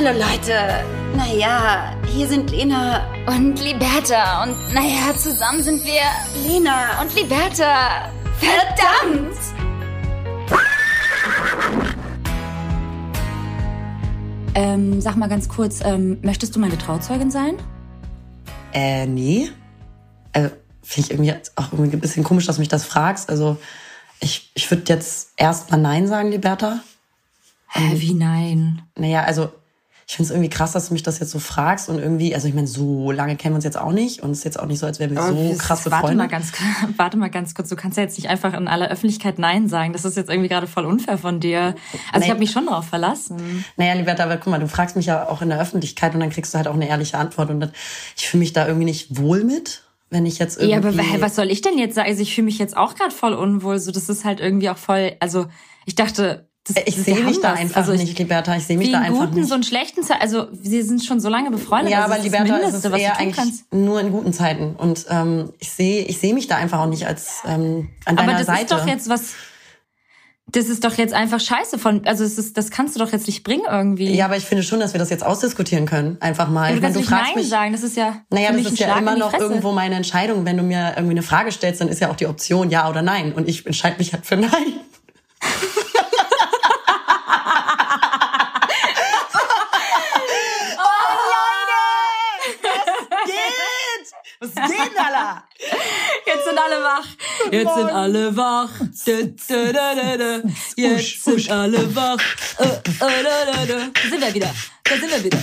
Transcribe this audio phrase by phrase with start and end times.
[0.00, 0.52] Hallo Leute.
[1.16, 4.44] Naja, hier sind Lena und Liberta.
[4.44, 6.02] Und naja, zusammen sind wir
[6.46, 8.08] Lena und Liberta.
[8.38, 9.36] Verdammt!
[14.54, 17.56] Ähm, sag mal ganz kurz, ähm, möchtest du meine Trauzeugin sein?
[18.72, 19.50] Äh, nee.
[20.32, 20.50] Also,
[20.84, 23.28] finde ich irgendwie auch irgendwie ein bisschen komisch, dass du mich das fragst.
[23.28, 23.56] Also,
[24.20, 26.84] ich, ich würde jetzt erstmal Nein sagen, Liberta.
[27.70, 28.82] Hä, wie nein?
[28.94, 29.50] Naja, also
[30.10, 32.48] ich finde es irgendwie krass, dass du mich das jetzt so fragst und irgendwie, also
[32.48, 34.64] ich meine, so lange kennen wir uns jetzt auch nicht und es ist jetzt auch
[34.64, 36.24] nicht so, als wären wir so das, krasse warte Freunde.
[36.24, 36.50] Mal ganz,
[36.96, 39.92] warte mal ganz kurz, du kannst ja jetzt nicht einfach in aller Öffentlichkeit Nein sagen.
[39.92, 41.74] Das ist jetzt irgendwie gerade voll unfair von dir.
[42.10, 42.24] Also Nee.
[42.24, 43.66] ich habe mich schon darauf verlassen.
[43.76, 46.30] Naja, Liberta, aber guck mal, du fragst mich ja auch in der Öffentlichkeit und dann
[46.30, 47.70] kriegst du halt auch eine ehrliche Antwort und das,
[48.16, 50.72] ich fühle mich da irgendwie nicht wohl mit, wenn ich jetzt irgendwie...
[50.72, 52.08] Ja, aber was soll ich denn jetzt sagen?
[52.08, 53.78] Also ich fühle mich jetzt auch gerade voll unwohl.
[53.78, 55.16] So, das ist halt irgendwie auch voll.
[55.20, 55.48] Also
[55.84, 57.60] ich dachte, das, Äh, Ich das- sehe mich da das.
[57.60, 58.54] einfach also ich, nicht, Liberta.
[58.56, 59.48] Ich sehe mich da in einfach guten, nicht.
[59.48, 60.20] so in schlechten Zeiten.
[60.22, 61.90] Also wir sind schon so lange befreundet.
[61.90, 63.72] Ja, also aber das ist das Liberta, es Mindeste, ist was du eher eigentlich kannst.
[63.74, 64.76] nur in guten Zeiten.
[64.76, 68.26] Und ähm, ich sehe ich sehe mich da einfach auch nicht als ähm, an Aber
[68.26, 68.62] deiner das Seite.
[68.62, 69.22] ist doch jetzt was.
[70.50, 72.06] Das ist doch jetzt einfach scheiße von.
[72.06, 74.14] Also es ist, das kannst du doch jetzt nicht bringen irgendwie.
[74.16, 76.16] ja, aber ich finde schon, dass wir das jetzt ausdiskutieren können.
[76.20, 76.70] Einfach mal.
[76.70, 77.48] Ja, du kannst du nicht fragst Nein mich.
[77.50, 77.72] sagen.
[77.72, 78.22] Das ist ja.
[78.30, 80.46] Naja, das ist ja immer noch irgendwo meine Entscheidung.
[80.46, 83.02] Wenn du mir irgendwie eine Frage stellst, dann ist ja auch die Option ja oder
[83.02, 83.34] nein.
[83.34, 84.48] Und ich entscheide mich halt für nein.
[94.66, 95.44] Geht, Alter?
[96.26, 97.06] Jetzt sind alle wach.
[97.50, 98.70] Jetzt sind alle wach.
[100.76, 102.20] Jetzt sind alle wach.
[102.58, 103.24] Äh, äh.
[103.92, 104.54] Da sind wir wieder.
[104.84, 105.38] Da sind wir wieder.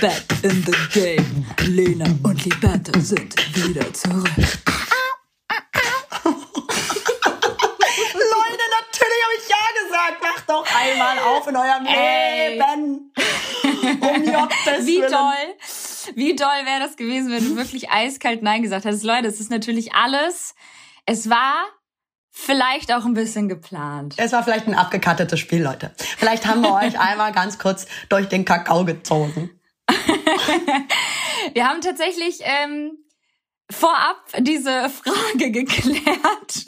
[0.00, 1.46] Back in the game.
[1.60, 4.30] Lena und Liberta sind wieder zurück.
[8.14, 10.22] Leute, natürlich habe ich ja gesagt.
[10.22, 12.54] Macht doch einmal auf in eurem Ey.
[12.54, 13.12] Leben.
[14.00, 15.10] Um Gottes Wie Willen.
[15.12, 15.54] toll,
[16.14, 19.04] wie toll wäre das gewesen, wenn du wirklich eiskalt Nein gesagt hättest.
[19.04, 20.54] Leute, es ist natürlich alles.
[21.06, 21.64] Es war
[22.30, 24.14] vielleicht auch ein bisschen geplant.
[24.16, 25.92] Es war vielleicht ein abgekattetes Spiel, Leute.
[25.96, 29.50] Vielleicht haben wir euch einmal ganz kurz durch den Kakao gezogen.
[31.52, 32.98] Wir haben tatsächlich ähm,
[33.70, 36.64] vorab diese Frage geklärt.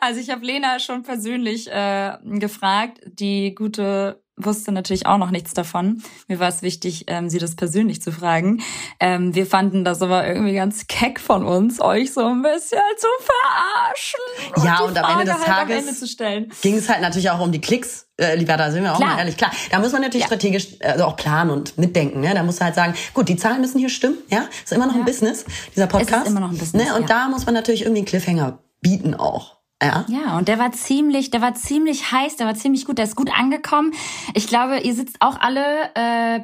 [0.00, 3.00] also ich habe Lena schon persönlich äh, gefragt.
[3.06, 6.02] Die gute wusste natürlich auch noch nichts davon.
[6.28, 8.62] Mir war es wichtig, ähm, sie das persönlich zu fragen.
[8.98, 13.08] Ähm, wir fanden das aber irgendwie ganz keck von uns, euch so ein bisschen zu
[13.20, 14.64] verarschen.
[14.64, 16.52] Ja, die und am Ende des Frage halt Tages Ende stellen.
[16.62, 19.10] Ging es halt natürlich auch um die Klicks, äh, lieber, da sind wir auch Klar.
[19.10, 19.36] mal ehrlich.
[19.36, 22.20] Klar, da muss man natürlich strategisch also auch planen und mitdenken.
[22.20, 22.34] Ne?
[22.34, 24.18] Da muss man halt sagen, gut, die Zahlen müssen hier stimmen.
[24.28, 26.26] Ja, ist immer noch ein Business, dieser Podcast.
[26.26, 26.94] immer noch ein Business, Ne?
[26.94, 27.08] Und ja.
[27.08, 29.59] da muss man natürlich irgendwie einen Cliffhanger bieten auch.
[29.82, 30.04] Ja.
[30.08, 33.16] Ja, und der war ziemlich, der war ziemlich heiß, der war ziemlich gut, der ist
[33.16, 33.92] gut angekommen.
[34.34, 35.62] Ich glaube, ihr sitzt auch alle
[35.94, 36.40] äh,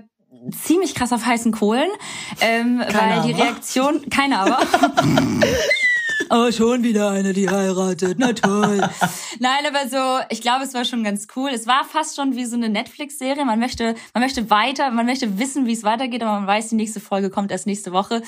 [0.52, 1.90] ziemlich krass auf heißen Kohlen,
[2.40, 3.32] ähm, weil die.
[3.32, 4.58] Reaktion, keiner aber.
[6.28, 8.16] Aber schon wieder eine, die heiratet.
[8.18, 8.78] Na toll.
[9.38, 11.50] Nein, aber so, ich glaube, es war schon ganz cool.
[11.52, 13.44] Es war fast schon wie so eine Netflix-Serie.
[13.44, 16.76] Man möchte, man möchte weiter, man möchte wissen, wie es weitergeht, aber man weiß, die
[16.76, 18.22] nächste Folge kommt erst nächste Woche.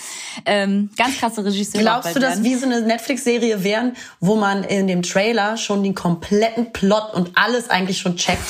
[0.44, 1.80] Ähm, ganz krasse Regisseur.
[1.80, 5.94] Glaubst du, dass wie so eine Netflix-Serie wären, wo man in dem Trailer schon den
[5.94, 8.42] kompletten Plot und alles eigentlich schon checkt?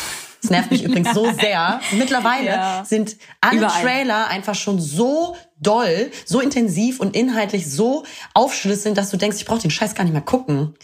[0.43, 1.81] Das nervt mich übrigens so sehr.
[1.93, 2.85] Mittlerweile Ja.
[2.85, 3.83] sind alle Überall.
[3.83, 8.05] Trailer einfach schon so doll, so intensiv und inhaltlich so
[8.35, 10.75] aufschlüsselnd, dass du denkst, ich brauche den Scheiß gar nicht mehr gucken.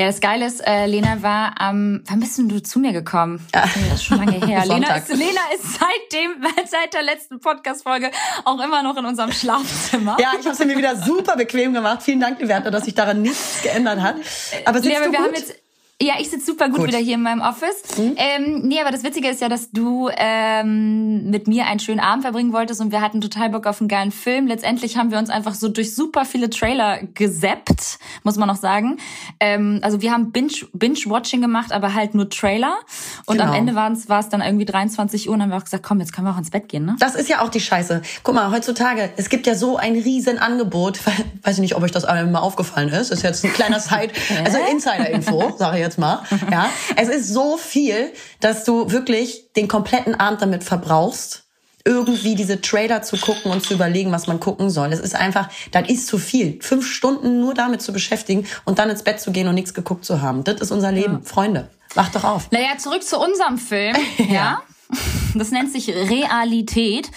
[0.00, 3.46] Ja, das Geile ist, äh, Lena war am, wann bist denn du zu mir gekommen?
[3.52, 4.64] Das ist schon lange her.
[4.66, 8.10] Lena ist, Lena ist seitdem, seit der letzten Podcast-Folge
[8.46, 10.16] auch immer noch in unserem Schlafzimmer.
[10.18, 12.02] Ja, ich habe es mir wieder super bequem gemacht.
[12.02, 14.16] Vielen Dank, Liberta, dass sich daran nichts geändert hat.
[14.64, 15.54] Aber sitzt aber du gut?
[16.02, 16.88] Ja, ich sitze super gut, Gut.
[16.88, 17.82] wieder hier in meinem Office.
[17.98, 22.22] Ähm, nee, aber das Witzige ist ja, dass du ähm, mit mir einen schönen Abend
[22.24, 24.46] verbringen wolltest und wir hatten total Bock auf einen geilen Film.
[24.46, 28.96] Letztendlich haben wir uns einfach so durch super viele Trailer gesappt, muss man noch sagen.
[29.40, 32.74] Ähm, also wir haben Binge- Binge-Watching gemacht, aber halt nur Trailer.
[33.26, 33.58] Und am Genau.
[33.58, 36.26] Ende war es, dann irgendwie 23 Uhr und haben wir auch gesagt, komm, jetzt können
[36.26, 36.96] wir auch ins Bett gehen, ne?
[36.98, 38.00] Das ist ja auch die Scheiße.
[38.22, 41.00] Guck mal, heutzutage, es gibt ja so ein riesen Angebot.
[41.42, 43.10] Weiß ich nicht, ob euch das mal aufgefallen ist.
[43.10, 44.12] Ist jetzt ein kleiner Side,
[44.44, 46.22] also Insider-Info, sage ich jetzt mal.
[46.50, 51.44] Ja, es ist so viel, dass du wirklich den kompletten Abend damit verbrauchst,
[51.84, 54.92] irgendwie diese Trailer zu gucken und zu überlegen, was man gucken soll.
[54.92, 56.58] Es ist einfach, das ist zu viel.
[56.60, 60.04] Fünf Stunden nur damit zu beschäftigen und dann ins Bett zu gehen und nichts geguckt
[60.04, 60.44] zu haben.
[60.44, 61.22] Das ist unser Leben.
[61.22, 62.50] Freunde, wacht doch auf.
[62.50, 63.96] Naja, zurück zu unserem Film.
[64.28, 64.62] ja.
[65.34, 67.10] Das nennt sich Realität.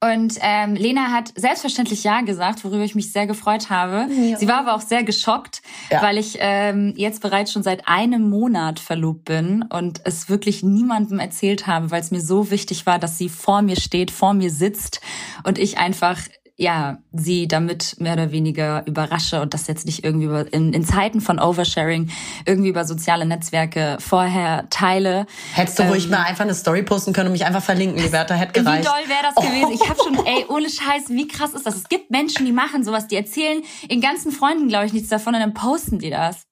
[0.00, 4.06] Und ähm, Lena hat selbstverständlich Ja gesagt, worüber ich mich sehr gefreut habe.
[4.12, 4.36] Ja.
[4.36, 6.02] Sie war aber auch sehr geschockt, ja.
[6.02, 11.18] weil ich ähm, jetzt bereits schon seit einem Monat verlobt bin und es wirklich niemandem
[11.18, 14.50] erzählt habe, weil es mir so wichtig war, dass sie vor mir steht, vor mir
[14.50, 15.00] sitzt
[15.44, 16.18] und ich einfach
[16.58, 20.84] ja, sie damit mehr oder weniger überrasche und das jetzt nicht irgendwie über, in, in
[20.84, 22.10] Zeiten von Oversharing
[22.46, 25.26] irgendwie über soziale Netzwerke vorher teile.
[25.52, 28.34] Hättest du ähm, ruhig mal einfach eine Story posten können und mich einfach verlinken, Liberta,
[28.34, 28.84] hätte gereicht.
[28.84, 29.42] Wie doll wäre das oh.
[29.42, 29.72] gewesen?
[29.72, 31.76] Ich habe schon, ey, ohne Scheiß, wie krass ist das?
[31.76, 35.34] Es gibt Menschen, die machen sowas, die erzählen in ganzen Freunden, glaube ich, nichts davon
[35.34, 36.46] und dann posten die das.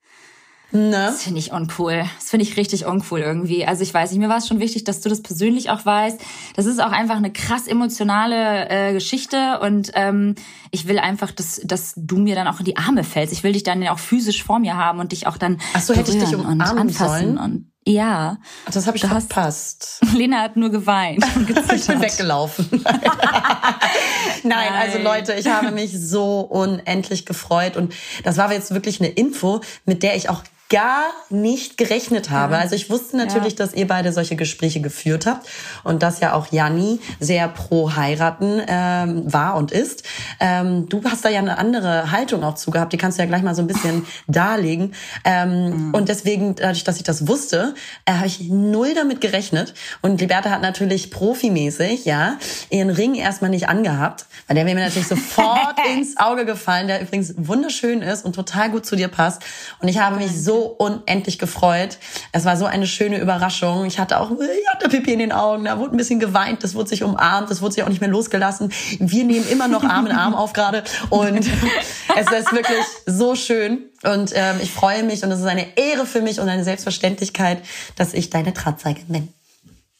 [0.74, 0.90] Ne?
[0.90, 2.04] Das finde ich uncool.
[2.18, 3.64] Das finde ich richtig uncool irgendwie.
[3.64, 6.20] Also ich weiß nicht, mir war es schon wichtig, dass du das persönlich auch weißt.
[6.56, 10.34] Das ist auch einfach eine krass emotionale äh, Geschichte und ähm,
[10.72, 13.32] ich will einfach, dass, dass du mir dann auch in die Arme fällst.
[13.32, 15.94] Ich will dich dann auch physisch vor mir haben und dich auch dann Ach so,
[15.94, 17.38] hätte ich dich umarmen sollen?
[17.38, 18.38] Und, ja.
[18.72, 20.00] Das habe ich du verpasst.
[20.02, 22.66] Hast, Lena hat nur geweint und ich bin weggelaufen.
[22.72, 22.82] Nein,
[24.42, 27.94] Nein, also Leute, ich habe mich so unendlich gefreut und
[28.24, 32.54] das war jetzt wirklich eine Info, mit der ich auch gar nicht gerechnet habe.
[32.54, 32.60] Ja.
[32.60, 33.58] Also ich wusste natürlich, ja.
[33.58, 35.46] dass ihr beide solche Gespräche geführt habt
[35.84, 40.04] und dass ja auch Janni sehr pro heiraten ähm, war und ist.
[40.40, 42.92] Ähm, du hast da ja eine andere Haltung auch zu gehabt.
[42.92, 44.94] Die kannst du ja gleich mal so ein bisschen darlegen.
[45.24, 45.94] Ähm, mhm.
[45.94, 47.74] Und deswegen, dadurch, dass ich das wusste,
[48.06, 49.74] äh, habe ich null damit gerechnet.
[50.00, 52.38] Und Liberta hat natürlich profimäßig ja
[52.70, 57.02] ihren Ring erstmal nicht angehabt, weil der wäre mir natürlich sofort ins Auge gefallen, der
[57.02, 59.42] übrigens wunderschön ist und total gut zu dir passt.
[59.80, 61.98] Und ich habe mich so unendlich gefreut.
[62.32, 63.84] Es war so eine schöne Überraschung.
[63.84, 66.74] Ich hatte auch, ich hatte Pipi in den Augen, da wurde ein bisschen geweint, das
[66.74, 68.72] wurde sich umarmt, das wurde sich auch nicht mehr losgelassen.
[68.98, 71.38] Wir nehmen immer noch Arm in Arm auf gerade und
[72.16, 73.78] es ist wirklich so schön.
[74.02, 77.62] Und ähm, ich freue mich und es ist eine Ehre für mich und eine Selbstverständlichkeit,
[77.96, 79.32] dass ich deine Trauzeuge bin.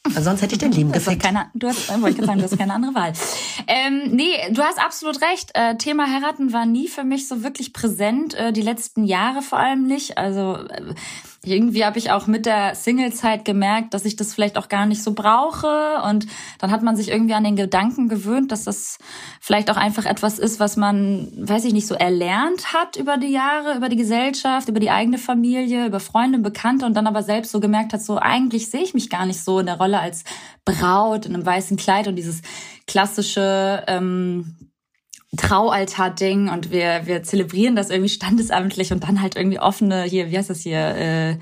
[0.06, 1.23] Weil sonst hätte ich dein Leben gefickt.
[1.23, 3.15] Keine, du hast, wollte ich sagen, du hast keine andere Wahl.
[3.67, 5.51] Ähm, nee, du hast absolut recht.
[5.55, 9.59] Äh, Thema Heiraten war nie für mich so wirklich präsent, äh, die letzten Jahre vor
[9.59, 10.19] allem nicht.
[10.19, 10.95] Also äh,
[11.46, 15.02] irgendwie habe ich auch mit der Singlezeit gemerkt, dass ich das vielleicht auch gar nicht
[15.02, 16.02] so brauche.
[16.08, 16.26] Und
[16.58, 18.99] dann hat man sich irgendwie an den Gedanken gewöhnt, dass das
[19.41, 23.32] vielleicht auch einfach etwas ist, was man, weiß ich nicht, so erlernt hat über die
[23.32, 27.52] Jahre, über die Gesellschaft, über die eigene Familie, über Freunde, Bekannte und dann aber selbst
[27.52, 30.25] so gemerkt hat, so eigentlich sehe ich mich gar nicht so in der Rolle als
[30.64, 32.43] Braut in einem weißen Kleid und dieses
[32.87, 34.56] klassische ähm,
[35.37, 40.39] Traualtar-Ding und wir, wir zelebrieren das irgendwie standesamtlich und dann halt irgendwie offene, hier, wie
[40.39, 41.37] heißt das hier, äh,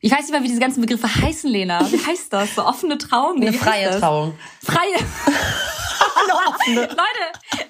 [0.00, 1.80] ich weiß nicht mal, wie diese ganzen Begriffe heißen, Lena.
[1.90, 2.54] Wie heißt das?
[2.54, 3.40] So offene Trauung?
[3.40, 4.34] Eine freie Trauung.
[4.62, 4.96] Freie.
[6.24, 6.80] Eine offene.
[6.80, 7.68] Leute,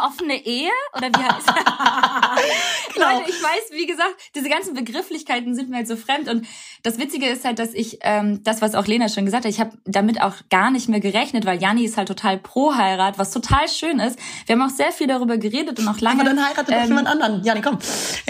[0.00, 0.70] eine offene Ehe?
[0.96, 1.54] Oder wie heißt das?
[2.94, 3.18] genau.
[3.18, 6.28] Leute, ich weiß, wie gesagt, diese ganzen Begrifflichkeiten sind mir halt so fremd.
[6.28, 6.46] Und
[6.82, 9.60] das Witzige ist halt, dass ich, ähm, das, was auch Lena schon gesagt hat, ich
[9.60, 13.30] habe damit auch gar nicht mehr gerechnet, weil Janni ist halt total pro Heirat, was
[13.30, 14.18] total schön ist.
[14.46, 16.20] Wir haben auch sehr viel darüber geredet und auch lange.
[16.20, 17.44] Aber dann heiratet ähm, doch jemand anderen.
[17.44, 17.78] Janni, komm.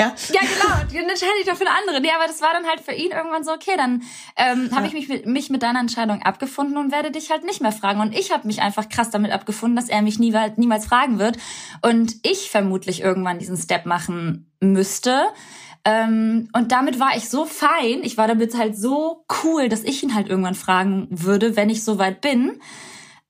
[0.00, 0.75] Ja, ja genau.
[0.93, 2.00] Dann entscheide ich doch für eine andere.
[2.00, 4.02] Nee, aber das war dann halt für ihn irgendwann so, okay, dann
[4.37, 4.76] ähm, ja.
[4.76, 7.73] habe ich mich mit, mich mit deiner Entscheidung abgefunden und werde dich halt nicht mehr
[7.73, 8.00] fragen.
[8.00, 11.38] Und ich habe mich einfach krass damit abgefunden, dass er mich nie, niemals fragen wird
[11.82, 15.25] und ich vermutlich irgendwann diesen Step machen müsste.
[15.85, 20.02] Ähm, und damit war ich so fein, ich war damit halt so cool, dass ich
[20.02, 22.61] ihn halt irgendwann fragen würde, wenn ich soweit bin.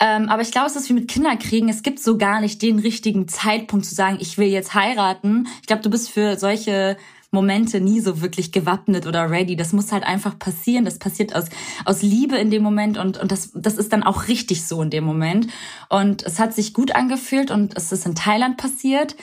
[0.01, 1.69] Ähm, aber ich glaube, es ist wie mit Kinderkriegen.
[1.69, 5.47] Es gibt so gar nicht den richtigen Zeitpunkt zu sagen, ich will jetzt heiraten.
[5.61, 6.97] Ich glaube, du bist für solche
[7.33, 9.57] Momente nie so wirklich gewappnet oder ready.
[9.57, 10.85] Das muss halt einfach passieren.
[10.85, 11.45] Das passiert aus,
[11.85, 14.91] aus Liebe in dem Moment und, und das, das ist dann auch richtig so in
[14.91, 15.49] dem Moment.
[15.89, 19.17] Und es hat sich gut angefühlt und es ist in Thailand passiert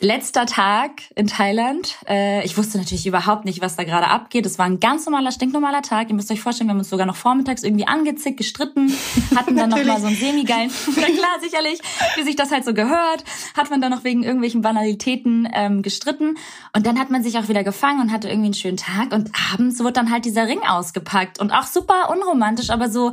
[0.00, 1.96] letzter Tag in Thailand.
[2.08, 4.46] Äh, ich wusste natürlich überhaupt nicht, was da gerade abgeht.
[4.46, 6.08] Es war ein ganz normaler, stinknormaler Tag.
[6.08, 8.92] Ihr müsst euch vorstellen, wir haben uns sogar noch vormittags irgendwie angezickt, gestritten,
[9.36, 11.80] hatten dann noch mal so einen semi-geilen, na klar, sicherlich,
[12.16, 13.24] wie sich das halt so gehört,
[13.56, 16.36] hat man dann noch wegen irgendwelchen Banalitäten ähm, gestritten.
[16.74, 19.12] Und dann hat man sich auch wieder gefangen und hatte irgendwie einen schönen Tag.
[19.12, 21.38] Und abends wurde dann halt dieser Ring ausgepackt.
[21.40, 23.12] Und auch super unromantisch, aber so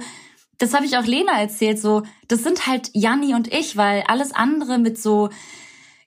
[0.60, 4.32] das habe ich auch Lena erzählt, so, das sind halt Janni und ich, weil alles
[4.32, 5.30] andere mit so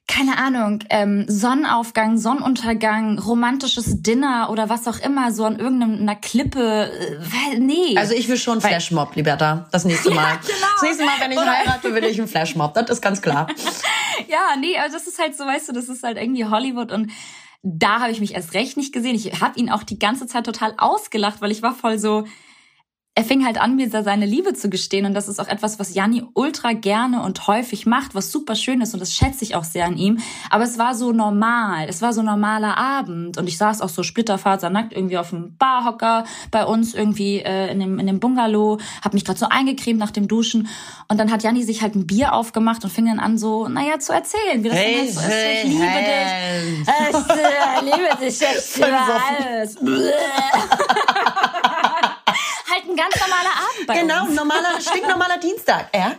[0.07, 6.91] keine Ahnung, ähm, Sonnenaufgang, Sonnenuntergang, romantisches Dinner oder was auch immer, so an irgendeiner Klippe.
[7.51, 7.97] Äh, nee.
[7.97, 10.23] Also ich will schon Flashmob, Liberta, das nächste Mal.
[10.23, 10.67] Ja, genau.
[10.73, 12.73] Das nächste Mal, wenn ich oder heirate, will ich einen Flashmob.
[12.73, 13.47] Das ist ganz klar.
[14.27, 17.11] ja, nee, also das ist halt so, weißt du, das ist halt irgendwie Hollywood und
[17.63, 19.15] da habe ich mich erst recht nicht gesehen.
[19.15, 22.25] Ich habe ihn auch die ganze Zeit total ausgelacht, weil ich war voll so,
[23.13, 25.05] er fing halt an, mir seine Liebe zu gestehen.
[25.05, 28.79] Und das ist auch etwas, was Janni ultra gerne und häufig macht, was super schön
[28.79, 28.93] ist.
[28.93, 30.19] Und das schätze ich auch sehr an ihm.
[30.49, 31.87] Aber es war so normal.
[31.89, 33.37] Es war so normaler Abend.
[33.37, 37.81] Und ich saß auch so splitterfasernackt irgendwie auf dem Barhocker bei uns irgendwie äh, in,
[37.81, 38.79] dem, in dem Bungalow.
[39.03, 40.69] Hab mich gerade so eingecremt nach dem Duschen.
[41.09, 43.99] Und dann hat Janni sich halt ein Bier aufgemacht und fing dann an so, naja,
[43.99, 45.27] zu erzählen, wie das hey, halt so ist.
[45.27, 46.77] Ich liebe hey.
[46.77, 46.87] dich.
[47.09, 49.75] Ich äh, liebe dich jetzt für alles.
[52.91, 54.29] Ein ganz normaler Abend bei genau, uns.
[54.29, 56.13] Genau, normaler, stinknormaler Dienstag, ja.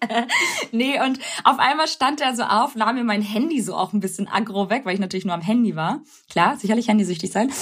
[0.72, 4.00] nee, und auf einmal stand er so auf, nahm mir mein Handy so auch ein
[4.00, 6.00] bisschen aggro weg, weil ich natürlich nur am Handy war.
[6.30, 7.52] Klar, sicherlich handysüchtig sein.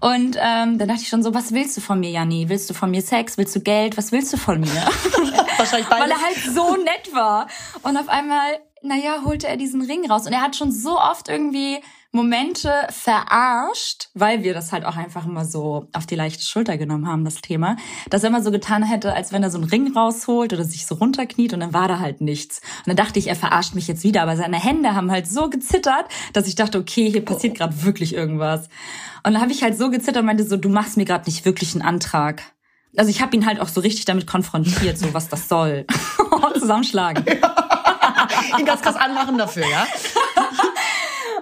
[0.00, 2.48] Und ähm, dann dachte ich schon so, was willst du von mir, Janni?
[2.48, 3.38] Willst du von mir Sex?
[3.38, 3.96] Willst du Geld?
[3.96, 4.68] Was willst du von mir?
[5.56, 6.04] Wahrscheinlich beides.
[6.04, 7.48] Weil er halt so nett war.
[7.82, 10.26] Und auf einmal, naja, holte er diesen Ring raus.
[10.26, 15.26] Und er hat schon so oft irgendwie Momente verarscht, weil wir das halt auch einfach
[15.26, 17.76] immer so auf die leichte Schulter genommen haben, das Thema,
[18.08, 20.86] dass er immer so getan hätte, als wenn er so einen Ring rausholt oder sich
[20.86, 22.60] so runterkniet und dann war da halt nichts.
[22.78, 25.50] Und dann dachte ich, er verarscht mich jetzt wieder, aber seine Hände haben halt so
[25.50, 28.68] gezittert, dass ich dachte, okay, hier passiert gerade wirklich irgendwas.
[29.22, 31.44] Und dann habe ich halt so gezittert und meinte so, du machst mir gerade nicht
[31.44, 32.42] wirklich einen Antrag.
[32.96, 35.84] Also ich habe ihn halt auch so richtig damit konfrontiert, so was das soll.
[36.58, 37.24] Zusammenschlagen.
[38.58, 39.86] ihn ganz krass anmachen dafür, ja?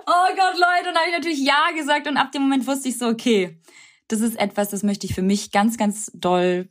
[0.07, 2.99] oh Gott, Leute, und habe ich natürlich Ja gesagt und ab dem Moment wusste ich
[2.99, 3.61] so, okay,
[4.09, 6.69] das ist etwas, das möchte ich für mich ganz, ganz doll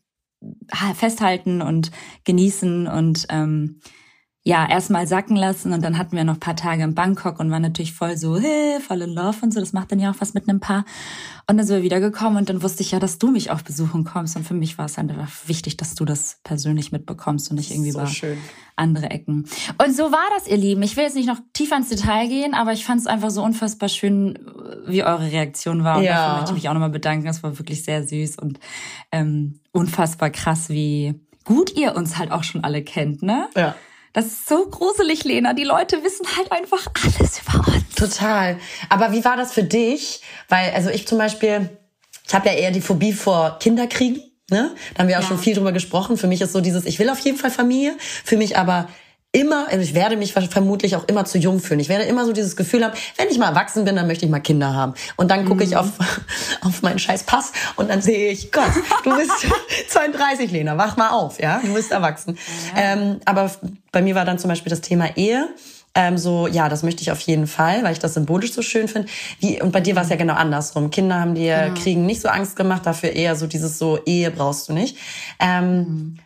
[0.96, 1.92] festhalten und
[2.24, 3.82] genießen und ähm,
[4.48, 7.64] ja, erstmal sacken lassen und dann hatten wir noch paar Tage in Bangkok und waren
[7.64, 9.60] natürlich voll so, hey, voll in Love und so.
[9.60, 10.86] Das macht dann ja auch was mit einem Paar.
[11.48, 14.04] Und dann sind wir wiedergekommen und dann wusste ich ja, dass du mich auch besuchen
[14.04, 14.36] kommst.
[14.36, 17.90] Und für mich war es einfach wichtig, dass du das persönlich mitbekommst und nicht irgendwie
[17.90, 18.38] so über schön.
[18.76, 19.48] andere Ecken.
[19.84, 20.84] Und so war das, ihr Lieben.
[20.84, 23.44] Ich will jetzt nicht noch tiefer ins Detail gehen, aber ich fand es einfach so
[23.44, 24.38] unfassbar schön,
[24.86, 25.98] wie eure Reaktion war.
[25.98, 26.14] Und ja.
[26.14, 27.26] dafür möchte ich mich auch nochmal bedanken.
[27.26, 28.60] Das war wirklich sehr süß und
[29.12, 33.48] ähm, unfassbar krass, wie gut ihr uns halt auch schon alle kennt, ne?
[33.56, 33.76] Ja.
[34.16, 35.54] Das ist so gruselig, Lena.
[35.54, 37.96] Die Leute wissen halt einfach alles über uns.
[37.96, 38.58] Total.
[38.88, 40.22] Aber wie war das für dich?
[40.48, 41.70] Weil, also ich zum Beispiel,
[42.26, 44.24] ich habe ja eher die Phobie vor Kinderkriegen.
[44.50, 44.74] Ne?
[44.94, 45.28] Da haben wir auch ja.
[45.28, 46.16] schon viel drüber gesprochen.
[46.16, 48.88] Für mich ist so dieses, ich will auf jeden Fall Familie, für mich aber
[49.36, 51.82] immer, also ich werde mich vermutlich auch immer zu jung fühlen.
[51.82, 54.32] Ich werde immer so dieses Gefühl haben, wenn ich mal erwachsen bin, dann möchte ich
[54.32, 54.94] mal Kinder haben.
[55.18, 55.72] Und dann gucke mhm.
[55.72, 55.90] ich auf,
[56.62, 58.72] auf meinen scheiß Pass und dann sehe ich, Gott,
[59.04, 59.32] du bist
[59.90, 62.38] 32, Lena, wach mal auf, ja, du bist erwachsen.
[62.74, 62.94] Ja.
[62.94, 63.52] Ähm, aber
[63.92, 65.50] bei mir war dann zum Beispiel das Thema Ehe.
[65.98, 68.88] Ähm, so, ja, das möchte ich auf jeden Fall, weil ich das symbolisch so schön
[68.88, 69.10] finde.
[69.40, 70.92] Wie, und bei dir war es ja genau andersrum.
[70.92, 71.82] Kinder haben dir genau.
[71.82, 74.98] Kriegen nicht so Angst gemacht, dafür eher so dieses so, Ehe brauchst du nicht.
[75.40, 76.20] Ähm, mhm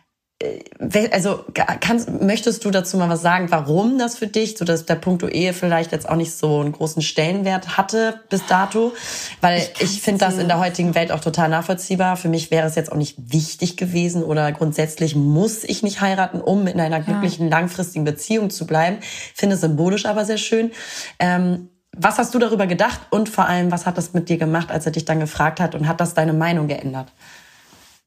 [1.10, 1.44] also
[1.80, 5.22] kannst, möchtest du dazu mal was sagen, warum das für dich, so dass der Punkt
[5.22, 8.94] Ehe vielleicht jetzt auch nicht so einen großen Stellenwert hatte bis dato?
[9.42, 12.16] Weil ich, ich finde das in der heutigen Welt auch total nachvollziehbar.
[12.16, 16.40] Für mich wäre es jetzt auch nicht wichtig gewesen oder grundsätzlich muss ich nicht heiraten,
[16.40, 17.58] um in einer glücklichen, ja.
[17.58, 18.98] langfristigen Beziehung zu bleiben.
[19.34, 20.70] Finde es symbolisch aber sehr schön.
[21.18, 24.70] Ähm, was hast du darüber gedacht und vor allem, was hat das mit dir gemacht,
[24.70, 27.12] als er dich dann gefragt hat und hat das deine Meinung geändert?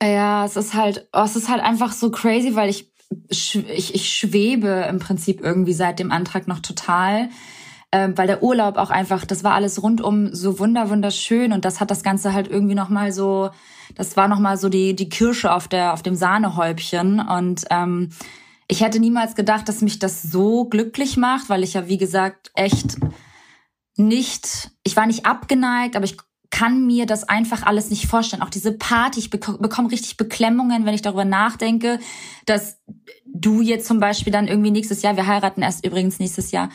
[0.06, 2.92] Ja, es ist halt, oh, es ist halt einfach so crazy, weil ich,
[3.30, 7.30] ich, ich schwebe im Prinzip irgendwie seit dem Antrag noch total.
[7.92, 11.80] Ähm, weil der Urlaub auch einfach, das war alles rundum so wunder wunderschön und das
[11.80, 13.52] hat das Ganze halt irgendwie noch mal so,
[13.94, 18.10] das war noch mal so die die Kirsche auf der auf dem Sahnehäubchen und ähm,
[18.68, 22.50] ich hätte niemals gedacht, dass mich das so glücklich macht, weil ich ja wie gesagt
[22.56, 22.98] echt
[23.96, 26.18] nicht, ich war nicht abgeneigt, aber ich
[26.54, 28.44] kann mir das einfach alles nicht vorstellen.
[28.44, 32.00] Auch diese Party, ich bek bekomme richtig Beklemmungen, wenn ich darüber nachdenke,
[32.46, 32.80] dass
[33.26, 36.70] du jetzt zum Beispiel dann irgendwie nächstes Jahr, wir heiraten erst übrigens nächstes Jahr,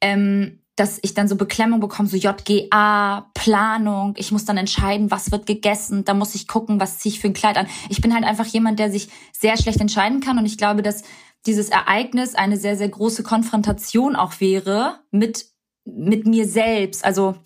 [0.00, 5.30] ähm, dass ich dann so Beklemmung bekomme, so JGA, Planung, ich muss dann entscheiden, was
[5.30, 7.68] wird gegessen, da muss ich gucken, was ziehe ich für ein Kleid an.
[7.88, 11.04] Ich bin halt einfach jemand, der sich sehr schlecht entscheiden kann und ich glaube, dass
[11.46, 15.46] dieses Ereignis eine sehr, sehr große Konfrontation auch wäre mit,
[15.84, 17.04] mit mir selbst.
[17.04, 17.36] Also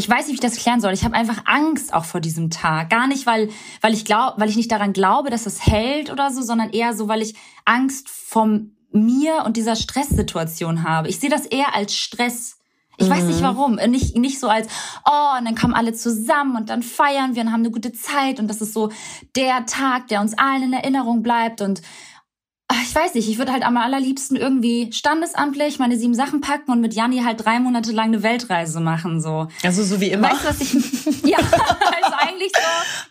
[0.00, 0.94] ich weiß nicht, wie ich das klären soll.
[0.94, 2.88] Ich habe einfach Angst auch vor diesem Tag.
[2.88, 3.50] Gar nicht, weil,
[3.82, 6.94] weil ich glaube, weil ich nicht daran glaube, dass es hält oder so, sondern eher
[6.94, 7.34] so, weil ich
[7.66, 8.48] Angst vor
[8.92, 11.08] mir und dieser Stresssituation habe.
[11.08, 12.56] Ich sehe das eher als Stress.
[12.96, 13.10] Ich mhm.
[13.10, 13.44] weiß nicht mhm.
[13.44, 13.74] warum.
[13.74, 14.68] Nicht, nicht so als,
[15.04, 18.40] oh, und dann kommen alle zusammen und dann feiern wir und haben eine gute Zeit
[18.40, 18.90] und das ist so
[19.36, 21.82] der Tag, der uns allen in Erinnerung bleibt und
[22.82, 26.80] ich weiß nicht, ich würde halt am allerliebsten irgendwie standesamtlich meine sieben Sachen packen und
[26.80, 29.48] mit Janni halt drei Monate lang eine Weltreise machen, so.
[29.64, 30.30] Also so wie immer.
[30.30, 31.38] Weißt du, was ich, ja,
[32.02, 32.09] also
[32.40, 32.60] eigentlich so,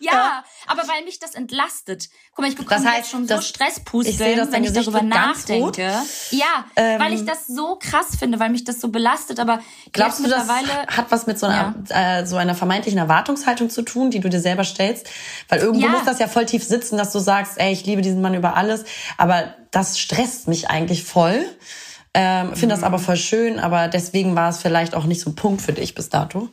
[0.00, 2.08] ja, ja, aber weil mich das entlastet.
[2.30, 5.92] Guck mal, ich bekomme das heißt, jetzt schon so Stresspusteln, das wenn ich darüber nachdenke.
[6.30, 9.60] Ja, ähm, weil ich das so krass finde, weil mich das so belastet, aber
[9.92, 12.20] glaubst du, das hat was mit so einer, ja.
[12.20, 15.08] äh, so einer vermeintlichen Erwartungshaltung zu tun, die du dir selber stellst?
[15.48, 15.92] Weil irgendwo ja.
[15.92, 18.56] muss das ja voll tief sitzen, dass du sagst, ey, ich liebe diesen Mann über
[18.56, 18.84] alles,
[19.16, 21.44] aber das stresst mich eigentlich voll.
[22.12, 22.80] Ähm, Finde mhm.
[22.80, 25.72] das aber voll schön, aber deswegen war es vielleicht auch nicht so ein Punkt für
[25.72, 26.48] dich bis dato.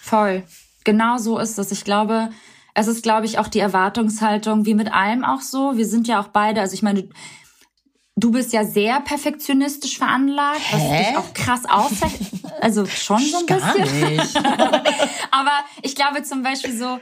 [0.00, 0.44] Voll.
[0.84, 1.72] Genau so ist es.
[1.72, 2.30] Ich glaube,
[2.74, 5.76] es ist, glaube ich, auch die Erwartungshaltung, wie mit allem auch so.
[5.76, 7.08] Wir sind ja auch beide, also ich meine,
[8.16, 11.04] du bist ja sehr perfektionistisch veranlagt, was Hä?
[11.04, 12.30] dich auch krass auszeichnet.
[12.60, 14.16] Also schon so ein Gar bisschen.
[14.16, 14.36] Nicht.
[15.32, 15.50] Aber
[15.82, 17.00] ich glaube zum Beispiel so,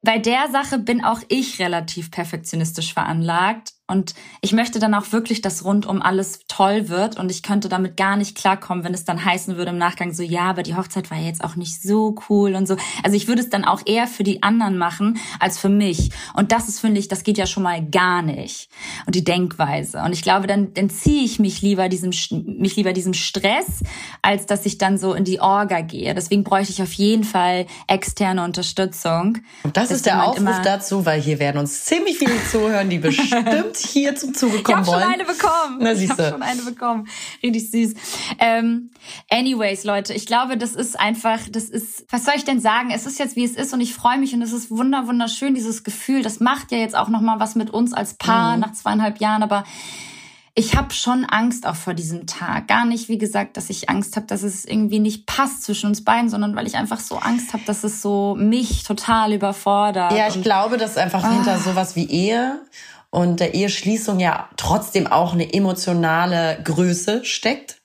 [0.00, 5.42] bei der Sache bin auch ich relativ perfektionistisch veranlagt und ich möchte dann auch wirklich,
[5.42, 9.22] dass rundum alles toll wird und ich könnte damit gar nicht klarkommen, wenn es dann
[9.22, 12.54] heißen würde im Nachgang so, ja, aber die Hochzeit war jetzt auch nicht so cool
[12.54, 12.76] und so.
[13.02, 16.10] Also ich würde es dann auch eher für die anderen machen als für mich.
[16.34, 18.70] Und das ist, finde ich, das geht ja schon mal gar nicht.
[19.04, 20.02] Und die Denkweise.
[20.02, 22.12] Und ich glaube, dann, dann ziehe ich mich lieber diesem,
[22.58, 23.82] mich lieber diesem Stress,
[24.22, 26.14] als dass ich dann so in die Orga gehe.
[26.14, 29.38] Deswegen bräuchte ich auf jeden Fall externe Unterstützung.
[29.64, 33.81] Und das ist der Aufruf dazu, weil hier werden uns ziemlich viele zuhören, die bestimmt
[33.86, 35.02] hier zum Zuge kommen wollen.
[35.02, 35.78] Ich habe schon eine bekommen.
[35.80, 35.92] Na.
[35.92, 37.08] Ich habe schon eine bekommen.
[37.42, 37.94] Richtig süß.
[38.38, 38.90] Ähm,
[39.30, 42.90] anyways, Leute, ich glaube, das ist einfach, das ist, was soll ich denn sagen?
[42.90, 45.54] Es ist jetzt, wie es ist und ich freue mich und es ist wunder, wunderschön,
[45.54, 46.22] dieses Gefühl.
[46.22, 48.60] Das macht ja jetzt auch nochmal was mit uns als Paar mhm.
[48.60, 49.64] nach zweieinhalb Jahren, aber
[50.54, 52.68] ich habe schon Angst auch vor diesem Tag.
[52.68, 56.04] Gar nicht, wie gesagt, dass ich Angst habe, dass es irgendwie nicht passt zwischen uns
[56.04, 60.12] beiden, sondern weil ich einfach so Angst habe, dass es so mich total überfordert.
[60.12, 61.30] Ja, ich glaube, dass einfach ah.
[61.30, 62.60] hinter sowas wie Ehe
[63.12, 67.76] und der Eheschließung ja trotzdem auch eine emotionale Größe steckt.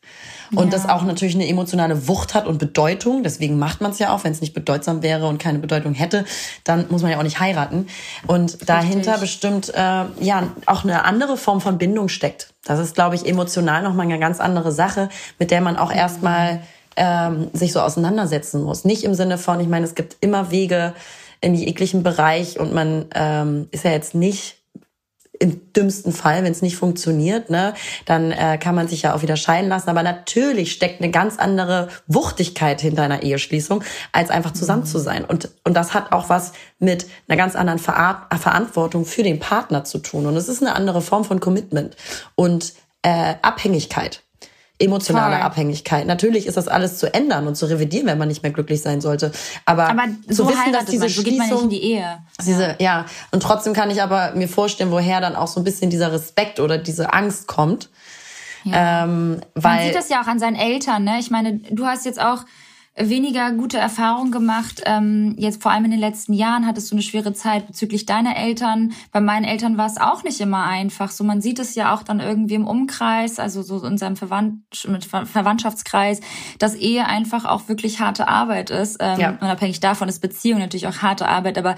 [0.55, 0.71] Und ja.
[0.71, 3.23] das auch natürlich eine emotionale Wucht hat und Bedeutung.
[3.23, 4.23] Deswegen macht man es ja auch.
[4.23, 6.23] Wenn es nicht bedeutsam wäre und keine Bedeutung hätte,
[6.63, 7.87] dann muss man ja auch nicht heiraten.
[8.25, 8.67] Und Richtig.
[8.67, 12.53] dahinter bestimmt äh, ja auch eine andere Form von Bindung steckt.
[12.63, 15.97] Das ist, glaube ich, emotional nochmal eine ganz andere Sache, mit der man auch mhm.
[15.97, 16.61] erstmal
[16.95, 18.85] ähm, sich so auseinandersetzen muss.
[18.85, 20.93] Nicht im Sinne von, ich meine, es gibt immer Wege
[21.41, 24.56] in jeglichen Bereich und man ähm, ist ja jetzt nicht
[25.39, 27.73] im dümmsten Fall, wenn es nicht funktioniert, ne,
[28.05, 29.89] dann äh, kann man sich ja auch wieder scheiden lassen.
[29.89, 35.25] Aber natürlich steckt eine ganz andere Wuchtigkeit hinter einer Eheschließung, als einfach zusammen zu sein.
[35.25, 39.83] Und, und das hat auch was mit einer ganz anderen Ver Verantwortung für den Partner
[39.83, 40.25] zu tun.
[40.25, 41.95] Und es ist eine andere Form von Commitment
[42.35, 44.23] und äh, Abhängigkeit
[44.79, 45.45] emotionale Voll.
[45.45, 46.05] Abhängigkeit.
[46.05, 49.01] Natürlich ist das alles zu ändern und zu revidieren, wenn man nicht mehr glücklich sein
[49.01, 49.31] sollte.
[49.65, 52.17] Aber, aber so zu wissen, dass diese man, so geht man nicht in die Ehe.
[52.45, 53.05] Diese, ja.
[53.31, 56.59] Und trotzdem kann ich aber mir vorstellen, woher dann auch so ein bisschen dieser Respekt
[56.59, 57.89] oder diese Angst kommt.
[58.63, 59.03] Ja.
[59.03, 61.17] Ähm, weil man sieht das ja auch an seinen Eltern, ne?
[61.19, 62.39] Ich meine, du hast jetzt auch
[62.97, 64.81] weniger gute Erfahrungen gemacht.
[64.85, 68.35] Ähm, jetzt vor allem in den letzten Jahren hattest du eine schwere Zeit bezüglich deiner
[68.35, 68.93] Eltern.
[69.11, 71.11] Bei meinen Eltern war es auch nicht immer einfach.
[71.11, 74.61] So man sieht es ja auch dann irgendwie im Umkreis, also so in seinem Verwand
[74.71, 76.21] Verwandtschaftskreis,
[76.59, 78.97] dass Ehe einfach auch wirklich harte Arbeit ist.
[78.99, 79.37] Ähm, ja.
[79.39, 81.75] Unabhängig davon ist Beziehung natürlich auch harte Arbeit, aber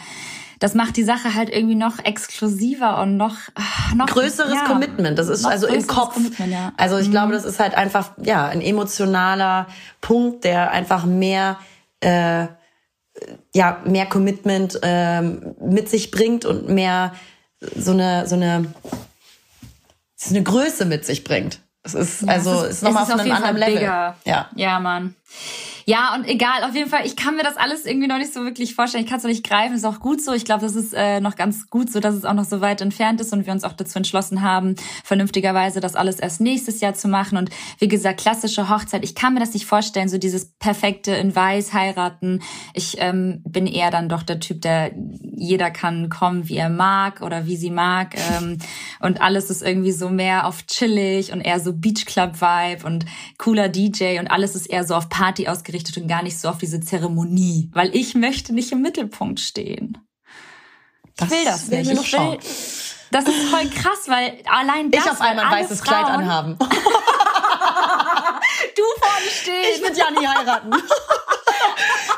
[0.60, 5.18] das macht die Sache halt irgendwie noch exklusiver und noch ah, noch größeres ja, Commitment.
[5.18, 6.20] Das ist also im Kopf.
[6.46, 6.74] Ja.
[6.76, 7.12] Also ich mhm.
[7.12, 9.68] glaube, das ist halt einfach ja ein emotionaler
[10.02, 11.58] Punkt, der einfach mehr
[12.02, 12.48] äh,
[13.54, 17.14] ja mehr Commitment äh, mit sich bringt und mehr
[17.76, 18.74] so eine so eine
[20.16, 21.62] so eine Größe mit sich bringt.
[21.84, 23.74] Es ist ja, also es ist, ist nochmal auf einem anderen Level.
[23.76, 24.18] Bigger.
[24.26, 25.16] Ja, ja, Mann.
[25.90, 28.44] Ja, und egal, auf jeden Fall, ich kann mir das alles irgendwie noch nicht so
[28.44, 29.04] wirklich vorstellen.
[29.04, 30.34] Ich kann es noch nicht greifen, ist auch gut so.
[30.34, 32.82] Ich glaube, das ist äh, noch ganz gut so, dass es auch noch so weit
[32.82, 36.94] entfernt ist und wir uns auch dazu entschlossen haben, vernünftigerweise das alles erst nächstes Jahr
[36.94, 37.40] zu machen.
[37.40, 37.50] Und
[37.80, 41.74] wie gesagt, klassische Hochzeit, ich kann mir das nicht vorstellen, so dieses perfekte in Weiß
[41.74, 42.44] heiraten.
[42.76, 44.92] Ich ähm, bin eher dann doch der Typ, der
[45.36, 48.14] jeder kann kommen, wie er mag oder wie sie mag.
[48.38, 48.60] Ähm,
[49.00, 53.06] und alles ist irgendwie so mehr auf chillig und eher so Beachclub-Vibe und
[53.40, 56.48] cooler DJ und alles ist eher so auf Party ausgerichtet ausgerichtet und gar nicht so
[56.50, 59.98] auf diese Zeremonie, weil ich möchte nicht im Mittelpunkt stehen.
[61.16, 61.92] Das ich will das nicht.
[61.92, 62.40] Ich will,
[63.12, 65.06] das ist voll krass, weil allein das.
[65.06, 66.58] Ich auf einmal ein weißes Frauen, Kleid anhaben.
[66.60, 66.68] du
[69.00, 69.66] vorne stehen.
[69.76, 70.72] Ich will Janni heiraten.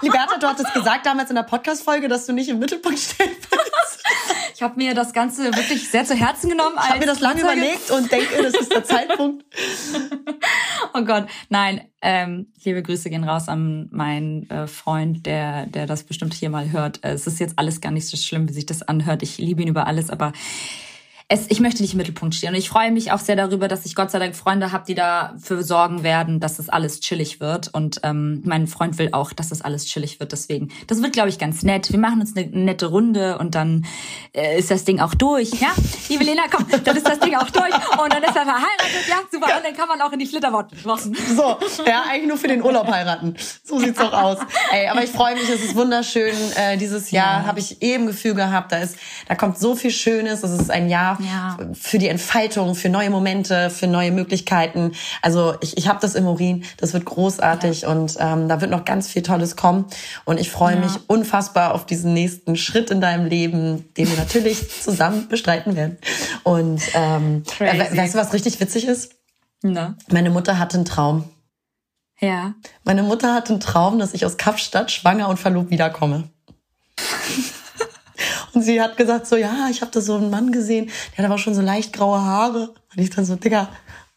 [0.02, 4.04] Liberta, du hattest gesagt damals in der Podcast-Folge, dass du nicht im Mittelpunkt stehen willst.
[4.62, 6.76] Ich habe mir das Ganze wirklich sehr zu Herzen genommen.
[6.78, 9.44] Ich habe mir das lange überlegt und denke, das ist der Zeitpunkt.
[10.94, 11.82] oh Gott, nein.
[12.04, 16.72] Ähm, liebe Grüße gehen raus an meinen äh, Freund, der, der das bestimmt hier mal
[16.72, 17.00] hört.
[17.02, 19.24] Es ist jetzt alles gar nicht so schlimm, wie sich das anhört.
[19.24, 20.32] Ich liebe ihn über alles, aber
[21.32, 22.50] es, ich möchte nicht im Mittelpunkt stehen.
[22.50, 24.96] Und ich freue mich auch sehr darüber, dass ich Gott sei Dank Freunde habe, die
[24.96, 27.70] dafür sorgen werden, dass das alles chillig wird.
[27.74, 30.34] Und ähm, mein Freund will auch, dass das alles chillig wird.
[30.34, 31.90] Deswegen, das wird, glaube ich, ganz nett.
[31.90, 33.86] Wir machen uns eine nette Runde und dann
[34.34, 35.52] äh, ist das Ding auch durch.
[35.54, 35.70] Ja,
[36.10, 37.74] liebe Lena, komm, dann ist das Ding auch durch.
[37.74, 39.08] Und dann ist er verheiratet.
[39.08, 39.56] Ja, super.
[39.56, 41.16] Und dann kann man auch in die Flitterwochen.
[41.34, 43.38] So, ja, eigentlich nur für den Urlaub heiraten.
[43.64, 44.40] So sieht's doch aus.
[44.74, 46.36] Ey, aber ich freue mich, es ist wunderschön.
[46.56, 47.48] Äh, dieses Jahr ja.
[47.48, 48.98] habe ich eben Gefühl gehabt, da ist,
[49.30, 50.44] da kommt so viel Schönes.
[50.44, 51.58] Es ist ein Jahr ja.
[51.74, 54.94] für die Entfaltung, für neue Momente, für neue Möglichkeiten.
[55.22, 57.90] Also ich, ich habe das im Urin, das wird großartig ja.
[57.90, 59.86] und ähm, da wird noch ganz viel Tolles kommen.
[60.26, 60.82] Und ich freue ja.
[60.82, 65.98] mich unfassbar auf diesen nächsten Schritt in deinem Leben, den wir natürlich zusammen bestreiten werden.
[66.44, 69.14] Und ähm, äh, weißt du, was richtig witzig ist?
[69.62, 69.96] Na?
[70.10, 71.26] Meine Mutter hatte einen Traum.
[72.20, 72.54] Ja.
[72.84, 76.30] Meine Mutter hatte einen Traum, dass ich aus Kapstadt schwanger und verlobt wiederkomme.
[78.54, 81.32] Und sie hat gesagt so, ja, ich habe da so einen Mann gesehen, der hat
[81.32, 82.74] aber schon so leicht graue Haare.
[82.96, 83.70] Und ich dann so, Digga,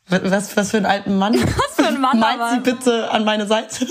[0.09, 1.35] was, was für einen alten Mann?
[1.57, 2.18] Was für ein Mann?
[2.18, 3.87] Meint sie bitte an meine Seite?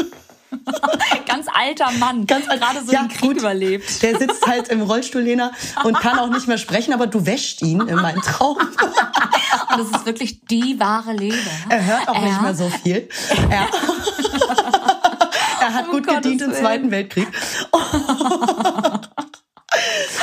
[1.27, 3.37] Ganz alter Mann, ganz alt, gerade so ja, einen Krieg gut.
[3.37, 4.01] überlebt.
[4.01, 5.51] Der sitzt halt im Rollstuhl, Lena,
[5.83, 8.57] und kann auch nicht mehr sprechen, aber du wäschst ihn in meinem Traum.
[8.57, 11.37] Und das ist wirklich die wahre Liebe.
[11.69, 12.21] Er hört auch ja.
[12.21, 13.09] nicht mehr so viel.
[13.49, 13.67] Er,
[15.59, 17.27] er hat um gut Gottes gedient im Zweiten Weltkrieg.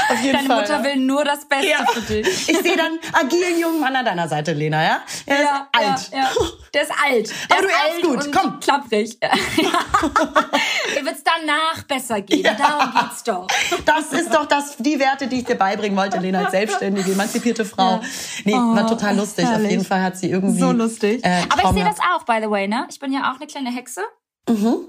[0.09, 0.85] Auf jeden Deine Fall, Mutter ja.
[0.85, 1.87] will nur das Beste ja.
[1.87, 2.49] für dich.
[2.49, 5.03] Ich sehe dann agilen jungen Mann an deiner Seite, Lena, ja?
[5.27, 6.11] Er ja, ist alt.
[6.12, 6.31] Ja,
[6.75, 7.33] Der ist alt.
[7.51, 8.61] Der Aber ist du alt gut, komm.
[8.61, 9.18] Klapprig.
[9.20, 12.44] Dir wird's danach besser gehen.
[12.44, 12.55] Ja.
[12.55, 13.46] Darum geht's doch.
[13.85, 17.64] Das ist doch das, die Werte, die ich dir beibringen wollte, Lena, als selbstständige, emanzipierte
[17.64, 18.01] Frau.
[18.44, 19.46] Nee, oh, war total lustig.
[19.46, 19.66] Herrlich.
[19.66, 20.61] Auf jeden Fall hat sie irgendwie.
[20.61, 21.25] So lustig.
[21.25, 22.87] Äh, Aber ich sehe das auch, by the way, ne?
[22.90, 24.01] Ich bin ja auch eine kleine Hexe.
[24.49, 24.88] Mhm.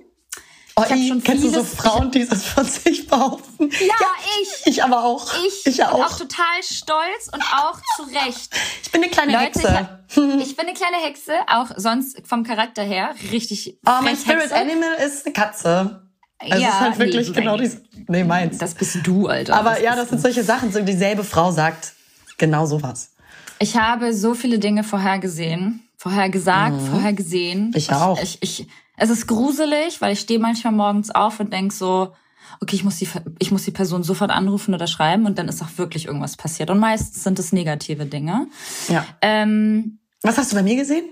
[0.76, 3.70] Oh, ich, ich schon kennst du so Frauen, die das von sich behaupten?
[3.70, 4.08] Ja, ja,
[4.42, 4.68] ich.
[4.68, 5.28] Ich aber auch.
[5.46, 5.96] Ich, ich auch.
[5.96, 8.50] bin auch total stolz und auch zu Recht.
[8.84, 9.90] Ich bin eine kleine Leute, Hexe.
[10.10, 10.18] Ich,
[10.50, 13.80] ich, bin eine kleine Hexe, auch sonst vom Charakter her richtig.
[13.86, 14.56] Oh, mein Spirit Hexe.
[14.56, 16.08] Animal ist eine Katze.
[16.40, 17.78] Also ja, es ist halt wirklich nee, genau dies.
[18.08, 18.58] Nee, meins.
[18.58, 19.56] Das bist du, Alter.
[19.56, 21.94] Aber das ja, das sind solche Sachen, so dieselbe Frau sagt
[22.38, 23.12] genau sowas.
[23.60, 26.88] Ich habe so viele Dinge vorhergesehen, vorhergesagt, mhm.
[26.88, 27.72] vorhergesehen.
[27.76, 28.22] Ich auch.
[28.22, 28.68] Ich, ich,
[29.02, 32.14] es ist gruselig, weil ich stehe manchmal morgens auf und denk so,
[32.62, 33.10] okay, ich muss die,
[33.40, 36.70] ich muss die Person sofort anrufen oder schreiben und dann ist auch wirklich irgendwas passiert.
[36.70, 38.48] Und meistens sind es negative Dinge.
[38.90, 39.04] Ja.
[39.22, 41.06] Ähm, Was hast du bei mir gesehen?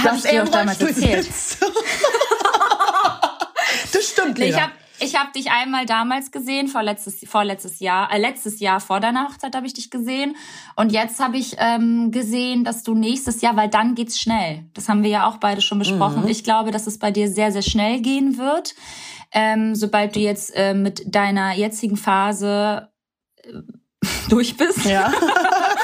[0.00, 1.28] Habe ich dir auch damals erzählt.
[3.92, 4.56] das stimmt, Lena.
[4.56, 9.00] Ich habe ich habe dich einmal damals gesehen, vorletztes, vorletztes Jahr, äh, letztes Jahr vor
[9.00, 10.36] deiner Hochzeit habe ich dich gesehen.
[10.76, 14.64] Und jetzt habe ich ähm, gesehen, dass du nächstes Jahr, weil dann geht's schnell.
[14.74, 16.22] Das haben wir ja auch beide schon besprochen.
[16.22, 16.28] Mhm.
[16.28, 18.74] Ich glaube, dass es bei dir sehr, sehr schnell gehen wird.
[19.32, 22.90] Ähm, sobald du jetzt äh, mit deiner jetzigen Phase
[23.42, 23.52] äh,
[24.28, 24.84] durch bist.
[24.84, 25.12] Ja.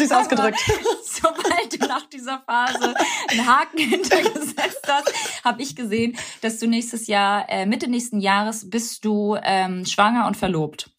[0.00, 0.58] Süß ausgedrückt.
[1.04, 2.94] Sobald du nach dieser Phase
[3.28, 5.12] einen Haken hintergesetzt hast,
[5.44, 10.26] habe ich gesehen, dass du nächstes Jahr, äh, Mitte nächsten Jahres, bist du ähm, schwanger
[10.26, 10.90] und verlobt.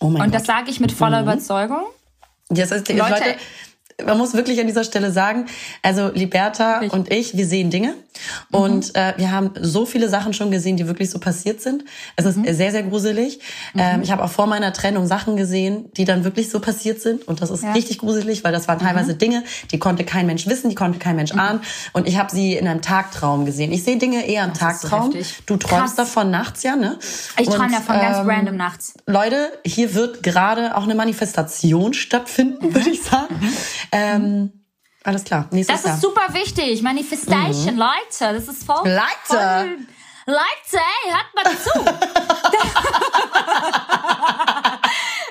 [0.00, 0.34] Oh mein und Gott.
[0.34, 1.28] das sage ich mit voller mhm.
[1.28, 1.84] Überzeugung.
[2.50, 3.36] Yes, Leute, Leute
[4.04, 5.46] man muss wirklich an dieser Stelle sagen,
[5.82, 6.92] also Liberta ich.
[6.92, 8.58] und ich, wir sehen Dinge mhm.
[8.58, 11.84] und äh, wir haben so viele Sachen schon gesehen, die wirklich so passiert sind.
[12.14, 12.52] Es ist mhm.
[12.52, 13.40] sehr, sehr gruselig.
[13.72, 13.80] Mhm.
[13.80, 17.26] Ähm, ich habe auch vor meiner Trennung Sachen gesehen, die dann wirklich so passiert sind
[17.26, 17.72] und das ist ja.
[17.72, 19.18] richtig gruselig, weil das waren teilweise mhm.
[19.18, 21.40] Dinge, die konnte kein Mensch wissen, die konnte kein Mensch mhm.
[21.40, 21.60] ahnen
[21.94, 23.72] und ich habe sie in einem Tagtraum gesehen.
[23.72, 25.12] Ich sehe Dinge eher im das Tagtraum.
[25.12, 26.08] So du träumst Krass.
[26.08, 26.98] davon nachts, ja, ne?
[27.38, 28.94] Ich träume davon ähm, ganz random nachts.
[29.06, 33.34] Leute, hier wird gerade auch eine Manifestation stattfinden, würde ich sagen.
[33.92, 34.64] Ähm,
[35.04, 35.46] alles klar.
[35.52, 36.82] Nächstes das ist super wichtig.
[36.82, 37.80] Manifestation, mhm.
[37.80, 38.34] Leute.
[38.34, 38.88] Das ist voll.
[38.88, 39.06] Leute!
[39.28, 39.78] Voll,
[40.26, 41.70] Leute, ey, hört mal zu.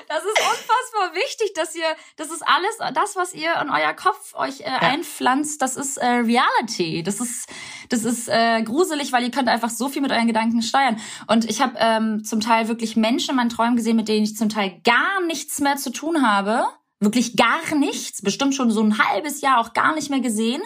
[0.08, 1.84] das ist unfassbar wichtig, dass ihr,
[2.16, 4.78] das ist alles, das, was ihr in euer Kopf euch äh, ja.
[4.78, 7.02] einpflanzt, das ist äh, Reality.
[7.02, 7.46] Das ist,
[7.90, 10.98] das ist äh, gruselig, weil ihr könnt einfach so viel mit euren Gedanken steuern.
[11.26, 14.34] Und ich habe ähm, zum Teil wirklich Menschen in meinen Träumen gesehen, mit denen ich
[14.34, 16.64] zum Teil gar nichts mehr zu tun habe
[17.00, 20.62] wirklich gar nichts, bestimmt schon so ein halbes Jahr auch gar nicht mehr gesehen.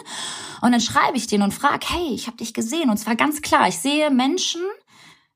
[0.61, 2.89] Und dann schreibe ich den und frage, hey, ich habe dich gesehen.
[2.89, 4.61] Und zwar ganz klar, ich sehe Menschen,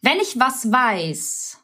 [0.02, 1.55] wenn ich was weiß,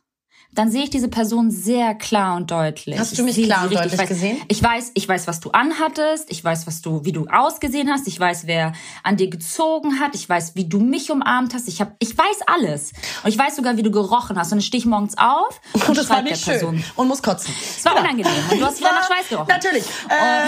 [0.53, 2.99] dann sehe ich diese Person sehr klar und deutlich.
[2.99, 4.37] Hast du mich ich klar und deutlich weiß, gesehen?
[4.49, 8.05] Ich weiß, ich weiß, was du anhattest, ich weiß, was du, wie du ausgesehen hast,
[8.07, 11.79] ich weiß, wer an dir gezogen hat, ich weiß, wie du mich umarmt hast, ich
[11.79, 12.91] habe, ich weiß alles
[13.23, 14.51] und ich weiß sogar, wie du gerochen hast.
[14.51, 16.83] Und dann stehe ich morgens auf und, und das war nicht der Person.
[16.97, 17.53] und muss kotzen.
[17.77, 18.01] Es war ja.
[18.01, 19.47] unangenehm und du hast wieder nach Schweiß gerochen.
[19.47, 19.85] Natürlich.
[20.09, 20.41] Äh,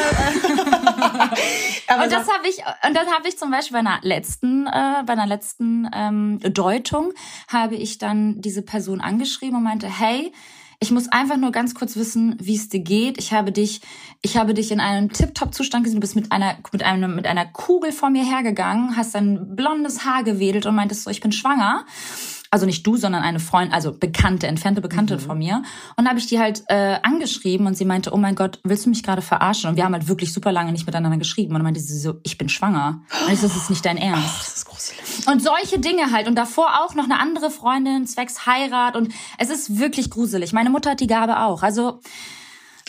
[2.04, 5.14] und das habe ich, und dann habe ich zum Beispiel bei einer letzten, äh, bei
[5.14, 7.14] einer letzten ähm, Deutung
[7.48, 10.32] habe ich dann diese Person angeschrieben und meinte, hey,
[10.80, 13.18] ich muss einfach nur ganz kurz wissen, wie es dir geht.
[13.18, 13.80] Ich habe dich,
[14.22, 15.98] ich habe dich in einem Tip-Top-Zustand gesehen.
[15.98, 20.04] Du bist mit einer, mit einem, mit einer Kugel vor mir hergegangen, hast dein blondes
[20.04, 21.86] Haar gewedelt und meintest so, ich bin schwanger
[22.54, 25.20] also nicht du, sondern eine Freundin, also Bekannte, entfernte Bekannte mhm.
[25.20, 25.64] von mir.
[25.98, 28.86] Und da habe ich die halt äh, angeschrieben und sie meinte, oh mein Gott, willst
[28.86, 29.72] du mich gerade verarschen?
[29.72, 31.50] Und wir haben halt wirklich super lange nicht miteinander geschrieben.
[31.50, 33.02] Und dann meinte sie so, ich bin schwanger.
[33.26, 34.36] Und ich so, das ist nicht dein Ernst.
[34.36, 34.83] Oh, das ist gruselig.
[35.28, 36.28] Und solche Dinge halt.
[36.28, 38.96] Und davor auch noch eine andere Freundin, zwecks Heirat.
[38.96, 40.54] Und es ist wirklich gruselig.
[40.54, 41.64] Meine Mutter hat die Gabe auch.
[41.64, 42.00] Also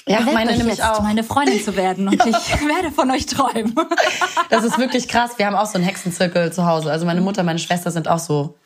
[0.07, 1.01] ja, meine nämlich jetzt, auch.
[1.01, 2.27] meine Freundin zu werden und ja.
[2.27, 3.75] ich werde von euch träumen.
[4.51, 5.33] Das ist wirklich krass.
[5.39, 6.93] Wir haben auch so einen Hexenzirkel zu Hause.
[6.93, 8.57] Also meine Mutter, meine Schwester sind auch so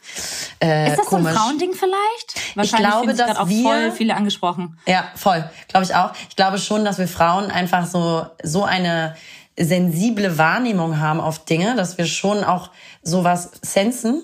[0.60, 1.32] äh, Ist das komisch.
[1.32, 2.56] so ein Frauending vielleicht?
[2.56, 4.76] Wahrscheinlich ich glaube, dass auch wir voll viele angesprochen.
[4.86, 5.48] Ja, voll.
[5.68, 6.10] Glaube ich auch.
[6.28, 9.16] Ich glaube schon, dass wir Frauen einfach so so eine
[9.58, 12.70] sensible Wahrnehmung haben auf Dinge, dass wir schon auch
[13.02, 14.22] sowas sensen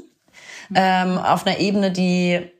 [0.74, 2.50] ähm, auf einer Ebene, die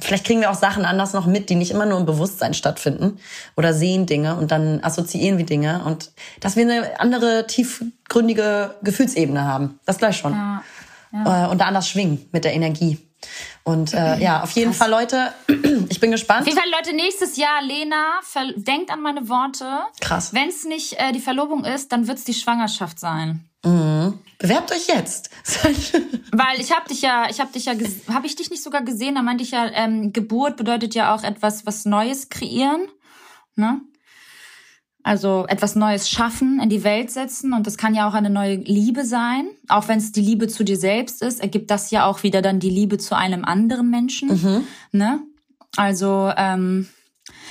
[0.00, 3.18] vielleicht kriegen wir auch Sachen anders noch mit, die nicht immer nur im Bewusstsein stattfinden
[3.56, 6.10] oder sehen Dinge und dann assoziieren wir Dinge und
[6.40, 9.78] dass wir eine andere tiefgründige Gefühlsebene haben.
[9.84, 10.32] Das gleich schon.
[10.32, 10.62] Ja,
[11.12, 11.46] ja.
[11.46, 13.05] Äh, und da anders schwingen mit der Energie.
[13.64, 14.78] Und äh, ja, auf jeden Krass.
[14.78, 15.32] Fall, Leute,
[15.88, 16.42] ich bin gespannt.
[16.42, 18.20] Auf jeden Fall, Leute, nächstes Jahr, Lena,
[18.56, 19.80] denkt an meine Worte.
[20.00, 20.32] Krass.
[20.32, 23.48] Wenn es nicht äh, die Verlobung ist, dann wird es die Schwangerschaft sein.
[23.64, 24.20] Mhm.
[24.38, 25.30] Bewerbt euch jetzt.
[26.32, 27.74] Weil ich habe dich ja, ich habe dich ja,
[28.12, 29.14] habe ich dich nicht sogar gesehen?
[29.14, 32.88] Da meinte ich ja, ähm, Geburt bedeutet ja auch etwas, was Neues kreieren,
[33.56, 33.80] ne?
[35.06, 38.56] Also etwas Neues schaffen, in die Welt setzen und das kann ja auch eine neue
[38.56, 39.46] Liebe sein.
[39.68, 42.58] Auch wenn es die Liebe zu dir selbst ist, ergibt das ja auch wieder dann
[42.58, 44.64] die Liebe zu einem anderen Menschen, mhm.
[44.90, 45.20] ne?
[45.76, 46.88] Also ähm,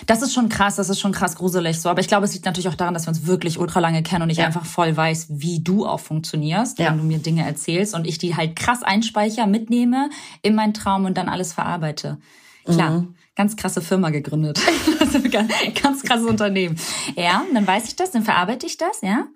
[0.06, 1.88] das ist schon krass, das ist schon krass gruselig so.
[1.88, 4.24] Aber ich glaube, es liegt natürlich auch daran, dass wir uns wirklich ultra lange kennen
[4.24, 4.48] und ich ja.
[4.48, 6.92] einfach voll weiß, wie du auch funktionierst, ja.
[6.92, 10.10] wenn du mir Dinge erzählst und ich die halt krass einspeichere, mitnehme
[10.42, 12.18] in meinen Traum und dann alles verarbeite.
[12.66, 12.90] Klar.
[13.00, 13.16] Mhm.
[13.36, 14.60] Ganz krasse Firma gegründet.
[15.00, 16.80] also ganz, ganz krasses Unternehmen.
[17.16, 19.28] Ja, dann weiß ich das, dann verarbeite ich das, ja.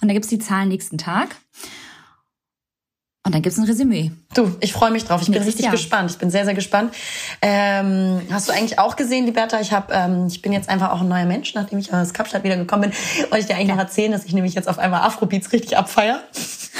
[0.00, 1.36] Und dann gibt's die Zahlen nächsten Tag.
[3.26, 4.12] Und dann gibt's ein Resümee.
[4.34, 5.20] Du, ich freue mich drauf.
[5.20, 5.72] Ich Nächstes bin richtig Jahr.
[5.72, 6.12] gespannt.
[6.12, 6.94] Ich bin sehr, sehr gespannt.
[7.42, 9.60] Ähm, hast du eigentlich auch gesehen, Liberta?
[9.60, 12.44] Ich hab, ähm, ich bin jetzt einfach auch ein neuer Mensch, nachdem ich aus Kapstadt
[12.44, 12.92] wieder gekommen bin.
[13.30, 13.74] Wollte ich dir eigentlich ja.
[13.74, 16.20] noch erzählen, dass ich nämlich jetzt auf einmal Afrobeats richtig abfeier.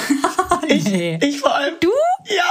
[0.69, 1.19] nee.
[1.21, 1.75] ich, ich vor allem.
[1.81, 1.89] Du?
[2.33, 2.43] Ja.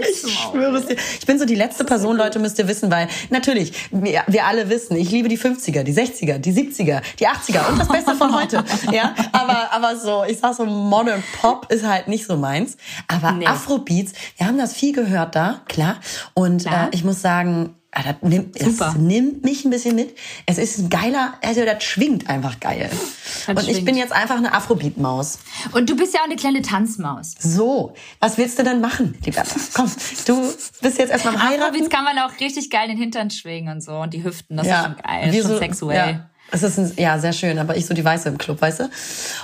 [0.00, 0.96] Ich schwöre es dir.
[1.18, 4.68] Ich bin so die letzte Person, Leute, müsst ihr wissen, weil natürlich, wir, wir alle
[4.68, 8.34] wissen, ich liebe die 50er, die 60er, die 70er, die 80er und das Beste von
[8.34, 8.64] heute.
[8.92, 12.76] ja, aber, aber so, ich sag so, Modern Pop ist halt nicht so meins.
[13.08, 13.46] Aber nee.
[13.46, 15.96] Afrobeats, wir haben das viel gehört da, klar.
[16.34, 16.88] Und klar.
[16.88, 18.88] Äh, ich muss sagen, das nimmt, Super.
[18.88, 20.16] Es nimmt mich ein bisschen mit.
[20.46, 22.90] Es ist ein geiler, also das schwingt einfach geil.
[22.90, 23.78] Das und schwingt.
[23.78, 25.38] ich bin jetzt einfach eine Afrobeat-Maus.
[25.72, 27.34] Und du bist ja auch eine kleine Tanzmaus.
[27.38, 29.42] So, was willst du denn machen, lieber?
[29.74, 29.90] Komm,
[30.26, 31.62] du bist jetzt erstmal Heiraten.
[31.62, 34.66] Afrobeats kann man auch richtig geil den Hintern schwingen und so und die Hüften, das
[34.66, 34.80] ja.
[34.80, 36.10] ist schon geil, Wie schon so, sexuell.
[36.10, 36.30] Ja.
[36.50, 38.84] Es ist ein, ja sehr schön, aber ich so die Weiße im Club, weißt du?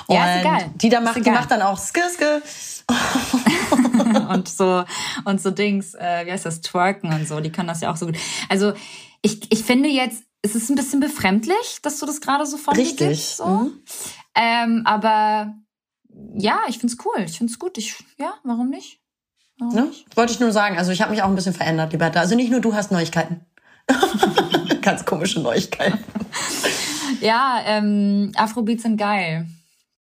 [0.07, 0.71] Und ja, ist egal.
[0.77, 2.03] Die da macht, die macht dann auch skir.
[4.29, 4.85] und so
[5.25, 7.97] und so Dings, äh, wie heißt das, twerken und so, die können das ja auch
[7.97, 8.17] so gut.
[8.49, 8.73] Also
[9.23, 12.75] ich, ich finde jetzt, es ist ein bisschen befremdlich, dass du das gerade so von
[12.75, 13.09] Richtig.
[13.09, 13.47] Gibst, so.
[13.47, 13.83] Mhm.
[14.35, 15.55] Ähm, aber
[16.35, 17.79] ja, ich find's cool, ich find's gut.
[17.79, 19.01] Ich, ja, warum nicht?
[19.59, 19.83] Warum ne?
[19.83, 20.17] nicht?
[20.17, 22.21] Wollte ich nur sagen, also ich habe mich auch ein bisschen verändert, Liberta.
[22.21, 23.47] Also nicht nur du hast Neuigkeiten.
[24.83, 25.99] Ganz komische Neuigkeiten.
[27.21, 29.47] ja, ähm, Afrobeats sind geil.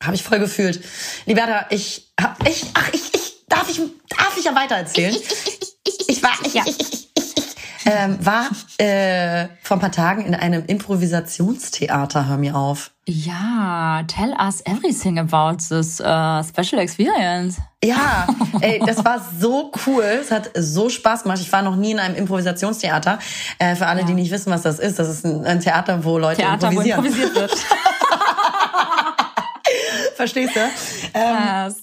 [0.03, 0.81] Habe ich voll gefühlt.
[1.25, 2.13] Liberta, ich,
[2.47, 5.15] ich, ach, ich, ich, darf ich, darf ich ja weitererzählen?
[5.15, 6.63] Ich, ich, ich, ich, war, ich, ja.
[6.67, 7.06] ich, ich, ich,
[7.87, 12.91] ähm, war äh, vor ein paar Tagen in einem Improvisationstheater, hör mir auf.
[13.09, 17.59] Ja, tell us everything about this uh, special experience.
[17.85, 18.27] Ja,
[18.61, 20.03] ey, das war so cool.
[20.03, 21.39] Es hat so Spaß gemacht.
[21.41, 23.21] Ich war noch nie in einem Improvisationstheater.
[23.59, 24.07] Äh, für alle, ja.
[24.07, 27.05] die nicht wissen, was das ist, das ist ein, ein Theater, wo Leute Theater, improvisieren.
[27.05, 27.53] Wo improvisiert wird.
[30.17, 30.61] Verstehst du?
[31.15, 31.75] Ähm,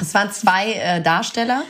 [0.00, 1.64] es waren zwei äh, Darsteller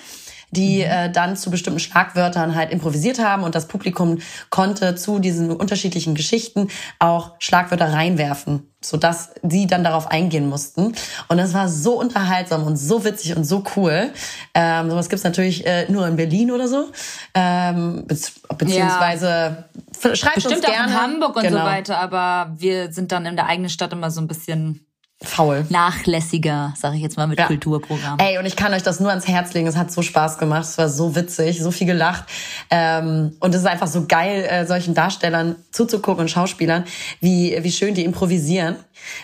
[0.50, 0.90] die mhm.
[0.90, 4.18] äh, dann zu bestimmten Schlagwörtern halt improvisiert haben und das Publikum
[4.50, 10.94] konnte zu diesen unterschiedlichen Geschichten auch Schlagwörter reinwerfen, sodass sie dann darauf eingehen mussten.
[11.28, 14.11] Und das war so unterhaltsam und so witzig und so cool.
[14.54, 16.87] Ähm, sowas gibt's natürlich äh, nur in Berlin oder so.
[17.34, 18.16] Ähm, be
[18.56, 19.66] beziehungsweise
[20.02, 20.16] ja.
[20.16, 20.78] schreibt Bestimmt uns gerne.
[20.78, 21.58] auch in Hamburg und genau.
[21.58, 24.88] so weiter, aber wir sind dann in der eigenen Stadt immer so ein bisschen
[25.22, 25.66] faul.
[25.68, 27.46] Nachlässiger, sage ich jetzt mal mit ja.
[27.46, 28.18] Kulturprogramm.
[28.18, 29.66] Ey, und ich kann euch das nur ans Herz legen.
[29.66, 30.62] Es hat so Spaß gemacht.
[30.62, 32.24] Es war so witzig, so viel gelacht.
[32.70, 36.85] Ähm, und es ist einfach so geil, äh, solchen Darstellern zuzugucken und Schauspielern,
[37.20, 38.76] wie, wie schön die improvisieren.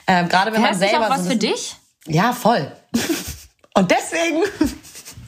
[0.07, 1.07] Ähm, Gerade wenn man selber.
[1.07, 1.76] Auch was so für dich?
[2.07, 2.70] Ja, voll.
[3.74, 4.42] und deswegen.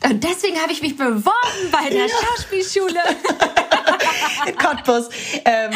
[0.08, 2.08] Und deswegen habe ich mich beworben bei der ja.
[2.08, 3.00] Schauspielschule.
[4.46, 5.08] in Cottbus.
[5.44, 5.72] Ähm,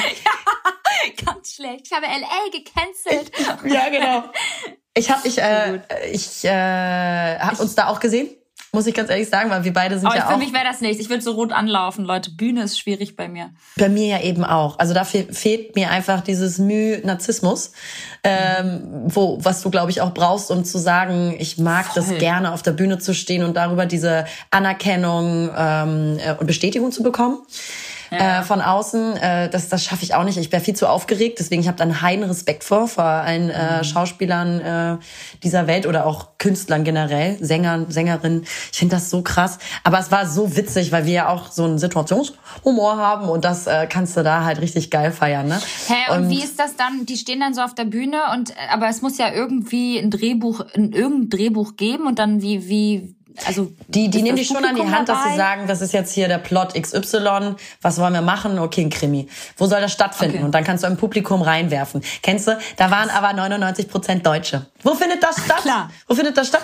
[1.24, 1.86] Ganz schlecht.
[1.86, 3.32] Ich habe LA gecancelt.
[3.64, 4.30] ja, genau.
[4.94, 5.80] Ich habe ich, äh,
[6.12, 8.28] ich äh, hab uns da auch gesehen,
[8.72, 10.64] muss ich ganz ehrlich sagen, weil wir beide sind Aber ja für auch mich wäre
[10.64, 11.00] das nichts.
[11.02, 12.30] Ich würde so rot anlaufen, Leute.
[12.30, 13.50] Bühne ist schwierig bei mir.
[13.76, 14.78] bei mir ja eben auch.
[14.78, 17.72] Also da fe fehlt mir einfach dieses Mühe Narzissmus,
[18.22, 22.18] ähm, wo was du glaube ich auch brauchst, um zu sagen, ich mag das Voll.
[22.18, 27.02] gerne auf der Bühne zu stehen und darüber diese Anerkennung ähm, äh, und Bestätigung zu
[27.02, 27.38] bekommen.
[28.10, 30.36] Äh, von außen, äh, das, das schaffe ich auch nicht.
[30.36, 33.84] Ich wäre viel zu aufgeregt, deswegen ich habe dann heiden Respekt vor vor allen äh,
[33.84, 34.96] Schauspielern äh,
[35.42, 38.44] dieser Welt oder auch Künstlern generell, Sängern, Sängerinnen.
[38.72, 39.58] Ich finde das so krass.
[39.84, 43.66] Aber es war so witzig, weil wir ja auch so einen Situationshumor haben und das
[43.66, 45.48] äh, kannst du da halt richtig geil feiern.
[45.48, 45.60] Ne?
[45.86, 47.06] Hä, und, wie ist das dann?
[47.06, 50.10] Die stehen dann so auf der Bühne und äh, aber es muss ja irgendwie ein
[50.10, 53.16] Drehbuch, ein, irgendein Drehbuch geben und dann wie, wie,
[53.46, 55.36] also Die, die nehmen dich schon an die Hand, dass sie dabei?
[55.36, 58.58] sagen, das ist jetzt hier der Plot XY, was wollen wir machen?
[58.58, 59.28] Okay, ein Krimi.
[59.56, 60.36] Wo soll das stattfinden?
[60.36, 60.44] Okay.
[60.44, 62.02] Und dann kannst du im Publikum reinwerfen.
[62.22, 62.58] Kennst du?
[62.76, 64.66] Da waren aber 99 Prozent Deutsche.
[64.82, 65.58] Wo findet das statt?
[65.62, 65.90] Klar.
[66.08, 66.62] Wo findet das statt?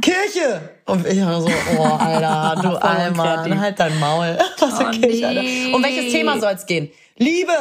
[0.00, 0.60] Kirche!
[0.86, 4.38] Und ich war so, oh, Alter, du Alman, halt dein Maul.
[4.58, 5.26] Was Oh, Kirche.
[5.28, 5.42] Alter.
[5.74, 6.90] Um welches Thema soll's gehen?
[7.20, 7.52] Liebe!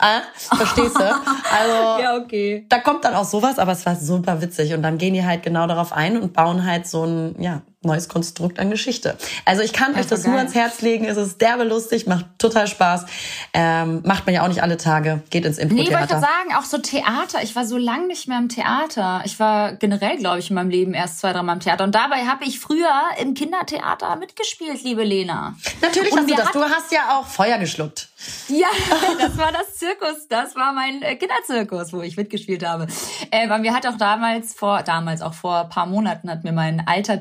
[0.00, 0.20] Äh?
[0.56, 1.02] Verstehst du?
[1.04, 2.66] Also, Ja, okay.
[2.68, 4.74] da kommt dann auch sowas, aber es war super witzig.
[4.74, 8.08] Und dann gehen die halt genau darauf ein und bauen halt so ein ja, neues
[8.08, 9.16] Konstrukt an Geschichte.
[9.44, 11.04] Also ich kann Ja, euch das nur ans Herz legen.
[11.04, 13.06] Es ist derbe lustig, macht total Spaß.
[13.54, 15.22] Ähm, macht man ja auch nicht alle Tage.
[15.30, 16.20] Geht ins Nee, wollte ich Impro-Theater.
[16.20, 17.42] sagen, auch so Theater.
[17.42, 19.22] Ich war so lange nicht mehr im Theater.
[19.24, 21.84] Ich war generell, glaube ich, in meinem Leben erst zwei, dreimal im Theater.
[21.84, 25.54] Und dabei habe ich früher im Kindertheater mitgespielt, liebe Lena.
[25.80, 26.50] Natürlich Und hast du das.
[26.52, 28.08] Du hast ja auch Feuer geschluckt.
[28.48, 28.66] Ja,
[29.20, 30.26] das war das Zirkus.
[30.28, 32.88] Das war mein äh, Kinderzirkus, wo ich mitgespielt habe.
[33.30, 36.50] Äh, aber mir hat auch damals vor, damals auch vor ein paar Monaten hat mir
[36.52, 37.20] mein alter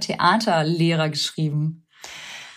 [0.52, 1.84] Theaterlehrer geschrieben.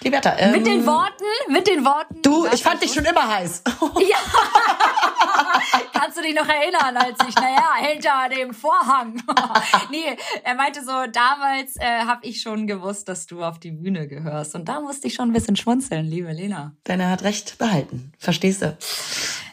[0.03, 2.23] Liberta, ähm, Mit den Worten, mit den Worten.
[2.23, 3.63] Du, ich fand dich schon immer heiß.
[4.01, 4.17] Ja.
[5.93, 9.23] Kannst du dich noch erinnern, als ich, naja, hinter dem Vorhang.
[9.91, 14.09] nee, er meinte so, damals äh, habe ich schon gewusst, dass du auf die Bühne
[14.09, 14.55] gehörst.
[14.55, 16.73] Und da musste ich schon ein bisschen schmunzeln, liebe Lena.
[16.89, 18.13] Denn er hat recht behalten.
[18.19, 18.77] Verstehst du?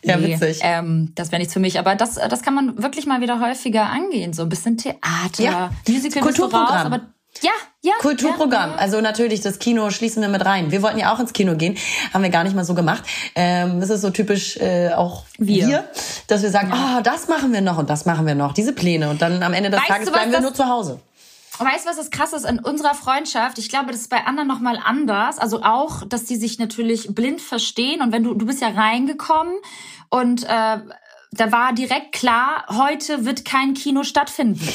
[0.04, 0.60] Ja, Nee, witzig.
[0.62, 1.78] Ähm, das wäre nichts für mich.
[1.78, 4.32] Aber das, das kann man wirklich mal wieder häufiger angehen.
[4.34, 6.94] So ein bisschen Theater, Ja, Musical du raus, Kulturprogramm.
[6.94, 7.02] aber
[7.42, 7.52] ja,
[7.88, 7.94] ja.
[8.00, 8.72] Kulturprogramm.
[8.72, 8.82] Ja, ja.
[8.82, 10.72] Also natürlich, das Kino schließen wir mit rein.
[10.72, 11.78] Wir wollten ja auch ins Kino gehen,
[12.14, 13.04] haben wir gar nicht mal so gemacht.
[13.36, 15.68] Ähm, das ist so typisch äh, auch Wir.
[15.68, 15.90] wir,
[16.28, 19.10] dass wir sagen, oh, das machen wir noch und das machen wir noch, diese Pläne.
[19.10, 21.00] Und dann am Ende des Weißt Tages bleiben wir nur zu Hause.
[21.60, 23.58] Weißt du, was das krass ist in unserer Freundschaft?
[23.58, 25.40] Ich glaube, das ist bei anderen noch mal anders.
[25.40, 28.02] Also auch, dass die sich natürlich blind verstehen.
[28.02, 29.56] Und wenn du, du bist ja reingekommen
[30.10, 30.78] und äh,
[31.32, 34.60] da war direkt klar, heute wird kein Kino stattfinden.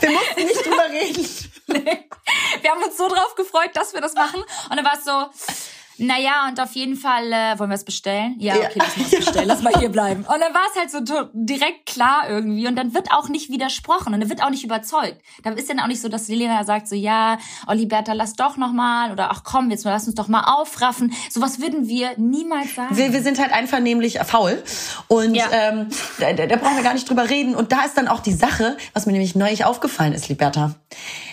[0.00, 1.26] Wir mussten nicht drüber reden.
[2.60, 4.42] wir haben uns so drauf gefreut, dass wir das machen.
[4.70, 8.36] Und dann war es so, naja, und auf jeden Fall, äh, wollen wir es bestellen?
[8.38, 8.66] Ja, Ja.
[8.68, 10.20] okay, lass mal bestellen, lass mal hier bleiben.
[10.22, 12.66] Und dann war es halt so direkt klar irgendwie.
[12.68, 15.20] Und dann wird auch nicht widersprochen und dann wird auch nicht überzeugt.
[15.42, 18.72] Da ist dann auch nicht so, dass Lena sagt so, ja, Oliberta, lass doch noch
[18.72, 19.12] mal.
[19.12, 21.12] Oder ach komm, jetzt lass uns doch mal aufraffen.
[21.30, 22.96] Sowas würden wir niemals sagen.
[22.96, 24.62] Wir, wir sind halt einvernehmlich faul
[25.08, 25.46] und Ja.
[25.52, 27.54] ähm, da, da da brauchen wir gar nicht drüber reden.
[27.54, 30.74] Und da ist dann auch die Sache, was mir nämlich neulich aufgefallen ist, Liberta.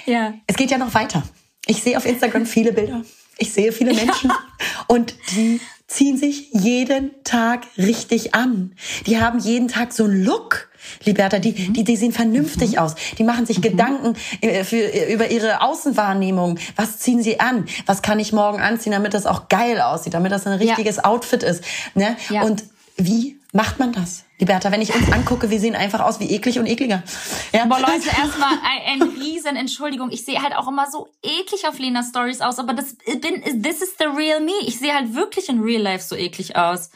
[0.06, 0.34] ja.
[0.48, 1.24] Es geht ja noch weiter.
[1.66, 3.02] Ich sehe auf Instagram viele Bilder.
[3.44, 4.32] Ich sehe viele Menschen
[4.88, 8.72] und die ziehen sich jeden Tag richtig an.
[9.06, 10.70] Die haben jeden Tag so einen Look.
[11.04, 12.96] Liberta, die, die, die sehen vernünftig aus.
[13.18, 14.80] Die machen sich Gedanken äh, für,
[15.12, 16.58] über ihre Außenwahrnehmung.
[16.78, 17.66] Was ziehen sie an?
[17.86, 21.44] Was kann ich morgen anziehen, damit das auch geil aussieht, damit das ein richtiges Outfit
[21.44, 21.66] ist.
[21.96, 22.16] Ne?
[22.30, 22.44] Ja.
[22.44, 22.64] Und
[22.96, 24.26] wie macht man das?
[24.40, 27.04] Liberta, wenn ich uns angucke, wir sehen einfach aus wie eklig und ekliger.
[27.54, 27.66] Ja?
[27.66, 30.10] Boah, Leute, erstmal ein, ein riesen Entschuldigung.
[30.12, 33.82] Ich sehe halt auch immer so eklig auf Lenas Stories aus, aber das bin, this
[33.82, 34.52] is the real me.
[34.66, 36.90] Ich sehe halt wirklich in real life so eklig aus.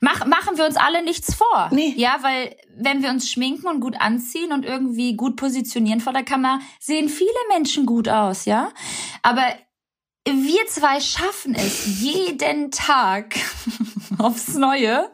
[0.00, 1.68] Mach, machen wir uns alle nichts vor.
[1.70, 1.94] Nee.
[1.96, 6.24] Ja, weil wenn wir uns schminken und gut anziehen und irgendwie gut positionieren vor der
[6.24, 8.70] Kamera, sehen viele Menschen gut aus, ja?
[9.22, 9.44] Aber
[10.24, 13.36] wir zwei schaffen es jeden Tag
[14.18, 15.10] aufs Neue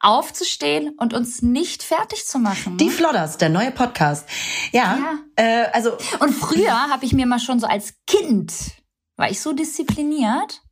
[0.00, 2.76] aufzustehen und uns nicht fertig zu machen.
[2.76, 4.28] Die Flodders, der neue Podcast.
[4.72, 4.98] Ja,
[5.36, 8.52] Äh, also Und früher habe ich mir mal schon so als Kind,
[9.16, 10.62] war ich so diszipliniert.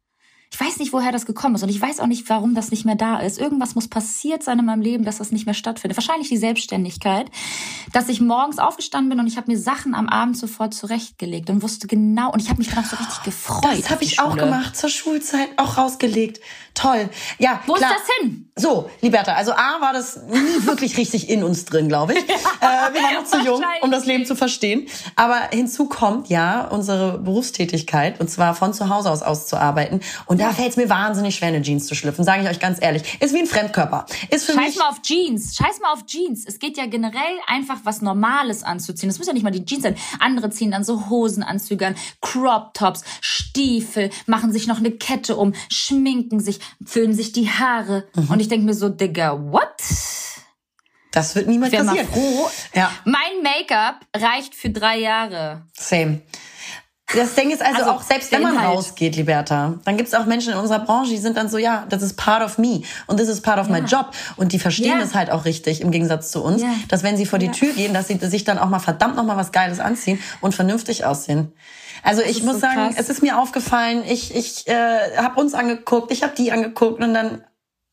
[0.55, 2.85] Ich weiß nicht, woher das gekommen ist und ich weiß auch nicht, warum das nicht
[2.85, 3.41] mehr da ist.
[3.41, 5.97] Irgendwas muss passiert sein in meinem Leben, dass das nicht mehr stattfindet.
[5.97, 7.27] Wahrscheinlich die Selbstständigkeit,
[7.93, 11.65] dass ich morgens aufgestanden bin und ich habe mir Sachen am Abend sofort zurechtgelegt und
[11.65, 13.65] wusste genau und ich habe mich danach so richtig gefreut.
[13.65, 14.45] das habe ich auch Schule.
[14.45, 16.39] gemacht, zur Schulzeit auch rausgelegt.
[16.75, 17.09] Toll.
[17.39, 17.91] Ja, Wo klar.
[17.91, 18.51] ist das hin?
[18.57, 22.19] So, Liberta, also A war das nie wirklich richtig in uns drin, glaube ich.
[22.29, 22.33] äh,
[22.93, 24.87] wir waren noch zu jung, um das Leben zu verstehen.
[25.17, 30.01] Aber hinzu kommt ja unsere Berufstätigkeit, und zwar von zu Hause aus auszuarbeiten.
[30.27, 32.79] Und da fällt es mir wahnsinnig schwer, eine Jeans zu schlüpfen, sage ich euch ganz
[32.81, 33.21] ehrlich.
[33.21, 34.07] Ist wie ein Fremdkörper.
[34.31, 35.57] Ist für Scheiß mich mal auf Jeans.
[35.57, 36.45] Scheiß mal auf Jeans.
[36.47, 39.09] Es geht ja generell einfach was Normales anzuziehen.
[39.09, 39.97] Das muss ja nicht mal die Jeans sein.
[40.21, 45.55] Andere ziehen dann so Hosenanzüge an, Crop Tops, Stiefel, machen sich noch eine Kette um,
[45.71, 48.07] schminken sich, föhnen sich die Haare.
[48.15, 48.31] Mhm.
[48.31, 49.65] Und ich denke mir so, Digga, what?
[51.13, 52.13] das wird niemals Wär mal passieren.
[52.13, 52.51] froh.
[52.75, 55.63] Ja, Mein Make-up reicht für drei Jahre.
[55.75, 56.23] same.
[57.15, 58.77] Das Ding ist also, Also, auch, selbst wenn man Inhalt.
[58.77, 61.85] rausgeht, Liberta, dann gibt es auch Menschen in unserer Branche, die sind dann so, ja,
[61.91, 64.11] das ist part of me und das ist part of my job.
[64.37, 64.99] Und die verstehen Ja.
[65.01, 66.69] das halt auch richtig, im Gegensatz zu uns, Ja.
[66.89, 67.53] dass wenn sie vor die Ja.
[67.53, 70.55] Tür gehen, dass sie sich dann auch mal verdammt noch mal was Geiles anziehen und
[70.55, 71.53] vernünftig aussehen.
[72.03, 72.95] Also ich ist muss so sagen, krass.
[72.99, 77.13] es ist mir aufgefallen, ich, ich äh, habe uns angeguckt, ich habe die angeguckt und
[77.13, 77.45] dann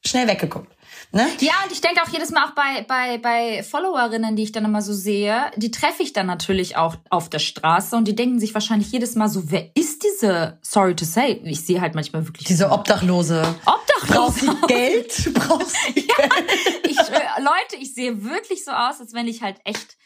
[0.05, 0.71] schnell weggeguckt.
[1.13, 1.27] Ne?
[1.41, 4.63] Ja, und ich denke auch jedes Mal auch bei, bei, bei Followerinnen, die ich dann
[4.63, 8.39] immer so sehe, die treffe ich dann natürlich auch auf der Straße und die denken
[8.39, 12.25] sich wahrscheinlich jedes Mal so, wer ist diese, sorry to say, ich sehe halt manchmal
[12.25, 13.41] wirklich Diese Obdachlose.
[13.65, 14.39] Braucht Obdachlose.
[14.39, 15.33] sie Geld?
[15.33, 16.09] Braucht sie Geld?
[16.87, 19.97] Ich, schwör- Leute, ich sehe wirklich so aus, als wenn ich halt echt,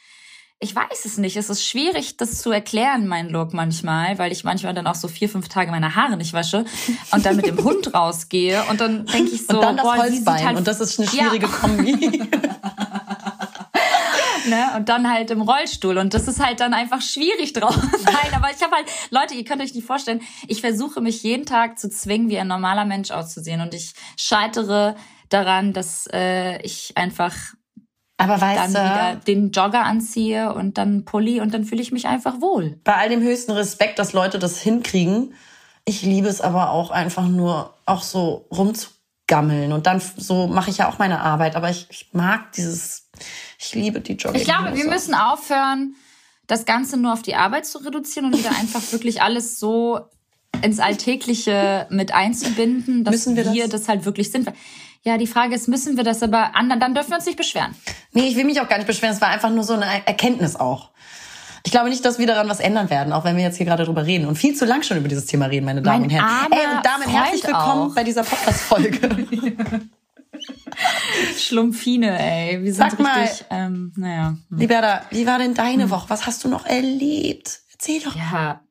[0.65, 1.37] ich weiß es nicht.
[1.37, 5.07] Es ist schwierig, das zu erklären, mein Look manchmal, weil ich manchmal dann auch so
[5.07, 6.65] vier, fünf Tage meine Haare nicht wasche
[7.11, 9.97] und dann mit dem Hund rausgehe und dann denke ich so, Und dann das boah,
[9.97, 10.45] Holzbein.
[10.45, 11.13] halt und das ist eine Ja.
[11.29, 11.93] schwierige Kombi.
[14.47, 14.71] ne?
[14.75, 15.97] Und dann halt im Rollstuhl.
[15.97, 17.75] Und das ist halt dann einfach schwierig drauf.
[18.03, 21.45] Nein, aber ich habe halt, Leute, ihr könnt euch nicht vorstellen, ich versuche mich jeden
[21.45, 23.61] Tag zu zwingen, wie ein normaler Mensch auszusehen.
[23.61, 24.95] Und ich scheitere
[25.29, 27.33] daran, dass äh, ich einfach
[28.17, 31.91] Aber dann weißt wieder du, den Jogger anziehe und dann Pulli und dann fühle ich
[31.91, 32.79] mich einfach wohl.
[32.83, 35.33] bei all dem höchsten Respekt, dass Leute das hinkriegen,
[35.85, 39.71] ich liebe es aber auch einfach nur, auch so rumzugammeln.
[39.71, 41.55] Und dann so mache ich ja auch meine Arbeit.
[41.55, 43.09] Aber ich, ich mag dieses,
[43.59, 44.41] ich liebe die Jogging.
[44.41, 45.95] Ich glaube, wir müssen aufhören,
[46.47, 49.99] das Ganze nur auf die Arbeit zu reduzieren und wieder einfach wirklich alles so
[50.61, 53.81] ins Alltägliche mit einzubinden, dass Müssen wir wir das?
[53.81, 53.89] das?
[53.89, 54.51] halt wirklich sind.
[55.07, 57.75] Ja, die Frage ist, müssen wir das aber anderen, dann dürfen wir uns nicht beschweren.
[58.11, 59.13] Nee, ich will mich auch gar nicht beschweren.
[59.13, 60.89] Es war einfach nur so eine Erkenntnis auch.
[61.63, 63.85] Ich glaube nicht, dass wir daran was ändern werden, auch wenn wir jetzt hier gerade
[63.85, 66.09] drüber reden und viel zu lang schon über dieses Thema reden, meine Damen Mein und
[66.09, 66.51] Herren.
[66.51, 67.95] Ey, und damit Freund herzlich willkommen auch.
[67.95, 69.27] bei dieser Podcast-Folge.
[71.37, 72.63] Schlumpfine, ey.
[72.63, 73.21] Wir sind Sag mal.
[73.21, 74.35] richtig, ähm, naja.
[74.49, 75.55] Liberta, wie war denn Hm.
[75.55, 76.09] deine Woche?
[76.09, 77.59] Was hast du noch erlebt?
[77.73, 78.15] Erzähl doch.
[78.15, 78.61] Ja,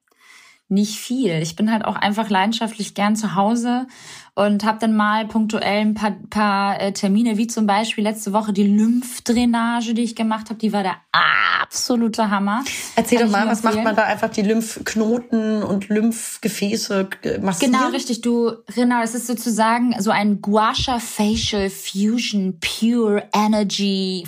[0.68, 1.40] nicht viel.
[1.42, 3.86] Ich bin halt auch einfach leidenschaftlich gern zu Hause
[4.34, 8.52] und habe dann mal punktuell ein paar, paar äh, Termine, wie zum Beispiel letzte Woche
[8.52, 10.58] die Lymphdrainage, die ich gemacht habe.
[10.58, 12.64] Die war der absolute Hammer.
[12.96, 14.02] Erzähl Kann doch mal, was macht man da?
[14.02, 17.74] Einfach die Lymphknoten und Lymphgefäße äh, massieren?
[17.74, 18.22] Genau, richtig.
[18.22, 24.26] Du, genau, es ist sozusagen so ein Guasha Facial Fusion Pure Energy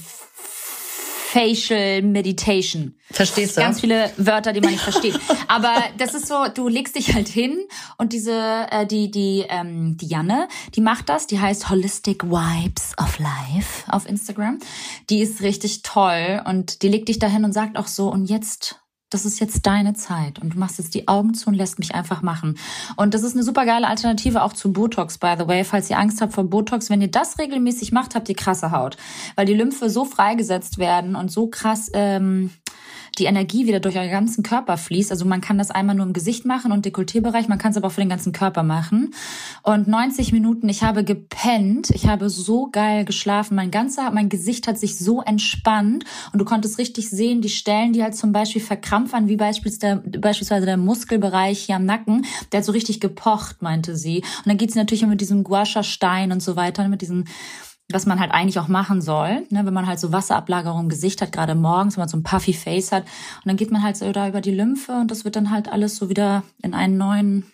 [1.37, 2.95] Facial Meditation.
[3.11, 3.61] Verstehst du?
[3.61, 5.20] Ganz viele Wörter, die man nicht versteht.
[5.49, 7.59] Aber das ist so, du legst dich halt hin
[7.99, 12.95] und diese, äh, die, die, ähm, die Janne, die macht das, die heißt Holistic Vibes
[12.99, 14.61] of Life auf Instagram.
[15.11, 18.80] Die ist richtig toll und die legt dich dahin und sagt auch so, und jetzt
[19.16, 21.94] das ist jetzt deine Zeit und du machst jetzt die Augen zu und lässt mich
[21.94, 22.58] einfach machen.
[22.96, 25.64] Und das ist eine super geile Alternative auch zu Botox, by the way.
[25.64, 28.98] Falls ihr Angst habt vor Botox, wenn ihr das regelmäßig macht, habt ihr krasse Haut.
[29.34, 32.50] Weil die Lymphe so freigesetzt werden und so krass ähm,
[33.18, 35.10] die Energie wieder durch euren ganzen Körper fließt.
[35.10, 37.88] Also man kann das einmal nur im Gesicht machen und Dekolletébereich, man kann es aber
[37.88, 39.14] auch für den ganzen Körper machen.
[39.62, 44.68] Und 90 Minuten, ich habe gepennt, ich habe so geil geschlafen, mein ganzer, mein Gesicht
[44.68, 48.62] hat sich so entspannt und du konntest richtig sehen, die Stellen, die halt zum Beispiel
[48.62, 53.62] verkrampfern, wie beispielsweise der, beispielsweise der Muskelbereich hier am Nacken, der hat so richtig gepocht,
[53.62, 54.18] meinte sie.
[54.18, 57.28] Und dann geht's natürlich immer mit diesem Guasha-Stein und so weiter, mit diesen
[57.93, 61.22] was man halt eigentlich auch machen soll, ne, wenn man halt so Wasserablagerung im Gesicht
[61.22, 63.05] hat, gerade morgens, wenn man so ein puffy Face hat.
[63.05, 65.68] Und dann geht man halt so da über die Lymphe und das wird dann halt
[65.70, 67.51] alles so wieder in einen neuen.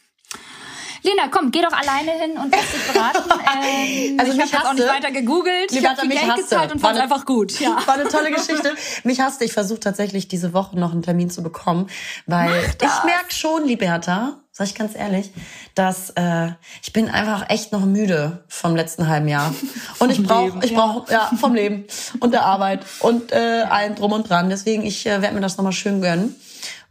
[1.04, 3.28] Lena, komm, geh doch alleine hin und lass dich beraten.
[3.64, 5.72] Ähm, Also ich habe jetzt auch nicht weiter gegoogelt.
[5.72, 6.42] Ich habe viel mich Geld hasste.
[6.44, 7.58] gezahlt und War fand einfach gut.
[7.60, 7.76] Ja.
[7.86, 8.74] War eine tolle Geschichte.
[9.04, 9.44] Mich hasste.
[9.44, 11.88] Ich versuche tatsächlich diese Woche noch einen Termin zu bekommen,
[12.26, 15.30] weil ich merke schon, Liberta, sag ich ganz ehrlich,
[15.74, 16.50] dass äh,
[16.82, 19.54] ich bin einfach echt noch müde vom letzten halben Jahr
[19.98, 21.84] und ich brauche, ich brauche ja vom Leben
[22.20, 24.50] und der Arbeit und äh, allem drum und dran.
[24.50, 26.36] Deswegen ich äh, werde mir das nochmal schön gönnen.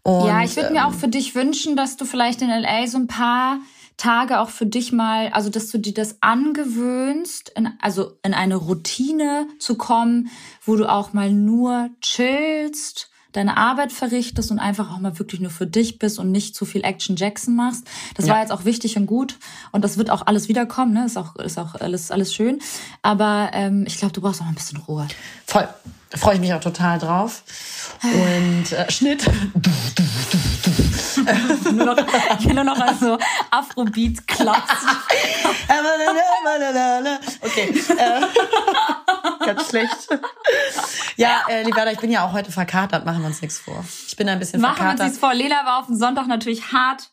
[0.04, 2.88] Und, Ja, ich würde ähm, mir auch für dich wünschen, dass du vielleicht in LA
[2.88, 3.60] so ein paar
[3.98, 8.56] Tage auch für dich mal, also dass du dir das angewöhnst, in, also in eine
[8.56, 10.32] Routine zu kommen,
[10.66, 15.52] wo du auch mal nur chillst, deine Arbeit verrichtest und einfach auch mal wirklich nur
[15.52, 17.84] für dich bist und nicht zu viel Action Jackson machst.
[18.16, 18.34] Das Ja.
[18.34, 19.38] war jetzt auch wichtig und gut
[19.72, 21.06] und das wird auch alles wiederkommen, ne?
[21.06, 22.60] Ist auch ist auch alles alles schön.
[23.02, 25.08] Aber ähm, ich glaube, du brauchst auch ein bisschen Ruhe.
[25.46, 25.68] Voll.
[26.14, 27.44] Freue ich mich auch total drauf.
[28.04, 29.26] Und äh, Schnitt.
[31.74, 31.98] nur noch,
[32.54, 33.18] nur noch an so
[33.52, 34.72] Afrobeat klopft.
[37.42, 37.74] okay.
[37.98, 40.08] Äh, ganz schlecht.
[41.18, 43.84] Ja, äh, Liberda, ich bin ja auch heute verkatert, machen wir uns nichts vor.
[44.08, 45.00] Ich bin ein bisschen Machen wir verkatert.
[45.02, 45.34] uns nichts vor.
[45.34, 47.12] Lena war auf dem Sonntag natürlich hart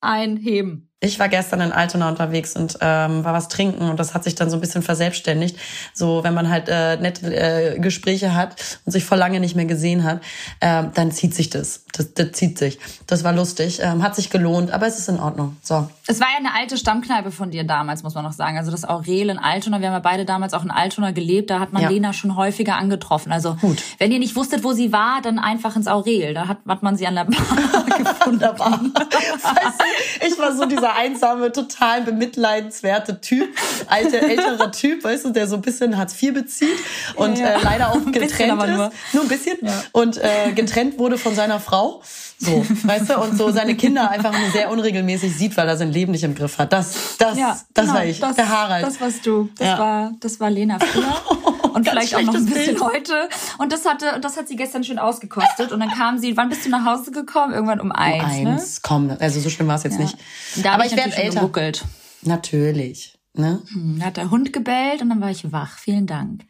[0.00, 0.87] einheben.
[1.00, 4.34] Ich war gestern in Altona unterwegs und ähm, war was trinken und das hat sich
[4.34, 5.56] dann so ein bisschen verselbstständigt.
[5.94, 9.66] So, wenn man halt äh, nette äh, Gespräche hat und sich vor lange nicht mehr
[9.66, 10.20] gesehen hat,
[10.60, 11.84] ähm, dann zieht sich das.
[11.92, 12.14] das.
[12.14, 12.80] Das zieht sich.
[13.06, 15.56] Das war lustig, ähm, hat sich gelohnt, aber es ist in Ordnung.
[15.62, 15.88] So.
[16.08, 18.58] Es war ja eine alte Stammkneipe von dir damals, muss man noch sagen.
[18.58, 19.78] Also das Aurel in Altona.
[19.80, 21.50] Wir haben ja beide damals auch in Altona gelebt.
[21.50, 21.90] Da hat man Ja.
[21.90, 23.30] Lena schon häufiger angetroffen.
[23.30, 23.80] Also Gut.
[23.98, 26.34] wenn ihr nicht wusstet, wo sie war, dann einfach ins Aurel.
[26.34, 27.36] Da hat, hat man sie an der Bar
[27.86, 28.14] gefunden.
[28.26, 28.72] Wunderbar.
[28.72, 29.80] weißt
[30.22, 33.48] du, ich war so dieser einsame, total bemitleidenswerte Typ,
[33.86, 36.78] alte, älterer Typ, weißt du, der so ein bisschen Hartz IV bezieht
[37.16, 37.58] und Ja, ja.
[37.58, 38.68] Äh, leider auch getrennt ist.
[38.68, 38.92] nur.
[39.12, 39.58] Nur ein bisschen.
[39.62, 39.82] Ja.
[39.92, 42.02] Und äh, getrennt wurde von seiner Frau.
[42.40, 45.90] So, weißt du, und so seine Kinder einfach nur sehr unregelmäßig sieht, weil er sein
[45.90, 46.72] Leben nicht im Griff hat.
[46.72, 48.86] Das, das, Ja, das genau, war ich, das, der Harald.
[48.86, 49.48] Das warst du.
[49.58, 51.04] Das war, das war Lena früher.
[51.74, 52.80] Und Ganz vielleicht auch noch ein bisschen Bild.
[52.82, 53.28] heute.
[53.58, 55.72] Und das hatte, das hat sie gestern schön ausgekostet.
[55.72, 57.52] Und dann kam sie, wann bist du nach Hause gekommen?
[57.54, 60.04] Irgendwann um eins, Eins, komm, also so schlimm war es jetzt ne?
[60.04, 60.16] nicht.
[60.56, 61.40] Da Aber hab ich werde älter.
[61.40, 61.84] gemuckelt.
[62.22, 63.18] Natürlich.
[63.34, 63.62] Ne?
[63.98, 65.78] Da hat der Hund gebellt und dann war ich wach.
[65.78, 66.42] Vielen Dank.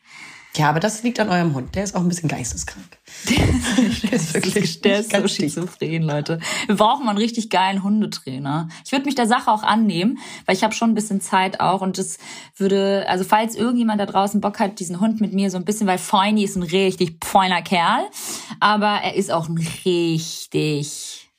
[0.58, 1.76] Ja, aber das liegt an eurem Hund.
[1.76, 2.98] Der ist auch ein bisschen geisteskrank.
[3.28, 6.40] Der ist wirklich Der ist so schizophren, Leute.
[6.66, 8.68] Wir brauchen mal einen richtig geilen Hundetrainer.
[8.84, 11.80] Ich würde mich der Sache auch annehmen, weil ich habe schon ein bisschen Zeit auch
[11.80, 12.18] und das
[12.56, 15.86] würde, also falls irgendjemand da draußen Bock hat, diesen Hund mit mir so ein bisschen,
[15.86, 18.08] weil Feini ist ein richtig feiner Kerl,
[18.58, 21.30] aber er ist auch ein richtig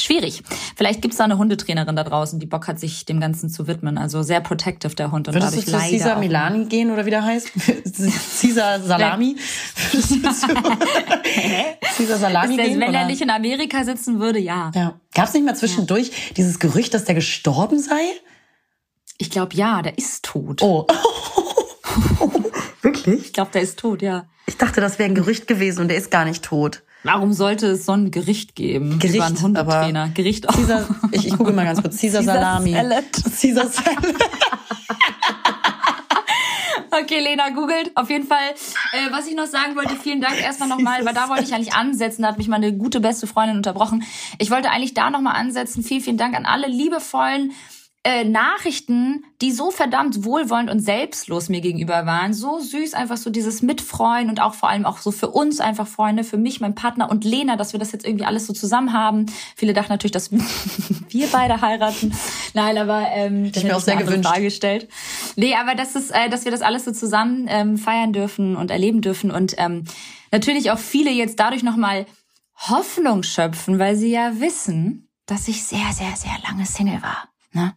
[0.00, 0.42] schwierig.
[0.76, 3.98] Vielleicht gibt's da eine Hundetrainerin da draußen, die Bock hat, sich dem Ganzen zu widmen.
[3.98, 6.90] Also sehr protective der Hund und Würdest du dadurch zu leider Caesar auch- Milani gehen
[6.90, 7.50] oder wie der heißt?
[8.40, 9.36] Caesar Salami?
[9.92, 9.98] Du
[11.96, 12.80] Caesar Salami gehen?
[12.80, 13.06] wenn er oder?
[13.06, 14.70] nicht in Amerika sitzen würde, ja.
[14.74, 15.00] Ja.
[15.14, 18.02] Gab es nicht mal zwischendurch dieses Gerücht, dass der gestorben sei?
[19.18, 20.62] Ich glaube, ja, der ist tot.
[20.62, 20.86] Oh.
[22.82, 23.26] Wirklich?
[23.26, 24.26] Ich glaube, der ist tot, ja.
[24.46, 26.82] Ich dachte, das wäre ein Gerücht gewesen und der ist gar nicht tot.
[27.06, 28.98] Warum sollte es so ein Gericht geben?
[28.98, 30.08] Gericht, Das war ein Hundetrainer.
[30.08, 30.54] Gericht auch.
[30.56, 32.00] Caesar, ich, ich google mal ganz kurz.
[32.00, 32.72] Caesar, Caesar Salami.
[32.72, 33.04] Salad.
[33.40, 34.14] Caesar Salad.
[37.02, 37.90] Okay, Lena googelt.
[37.94, 38.54] Auf jeden Fall,
[38.92, 41.74] äh, was ich noch sagen wollte, vielen Dank erstmal nochmal, weil da wollte ich eigentlich
[41.74, 44.02] ansetzen, da hat mich meine gute beste Freundin unterbrochen.
[44.38, 45.82] Ich wollte eigentlich da nochmal ansetzen.
[45.82, 47.52] Vielen, vielen Dank an alle liebevollen
[48.06, 52.34] äh, Nachrichten, die so verdammt wohlwollend und selbstlos mir gegenüber waren.
[52.34, 55.88] So süß, einfach so dieses Mitfreuen und auch vor allem auch so für uns einfach
[55.88, 58.92] Freunde, für mich, mein Partner und Lena, dass wir das jetzt irgendwie alles so zusammen
[58.92, 59.26] haben.
[59.56, 60.30] Viele dachten natürlich, dass
[61.08, 62.14] wir beide heiraten.
[62.54, 64.28] Nein, aber ähm, ich mir auch sehr gewünscht.
[64.28, 64.88] Frage gestellt.
[65.34, 68.70] Nee, aber das ist, äh, dass wir das alles so zusammen ähm, feiern dürfen und
[68.70, 69.82] erleben dürfen und ähm,
[70.30, 72.06] natürlich auch viele jetzt dadurch nochmal
[72.54, 77.28] Hoffnung schöpfen, weil sie ja wissen, dass ich sehr, sehr, sehr lange Single war.
[77.56, 77.72] Ne?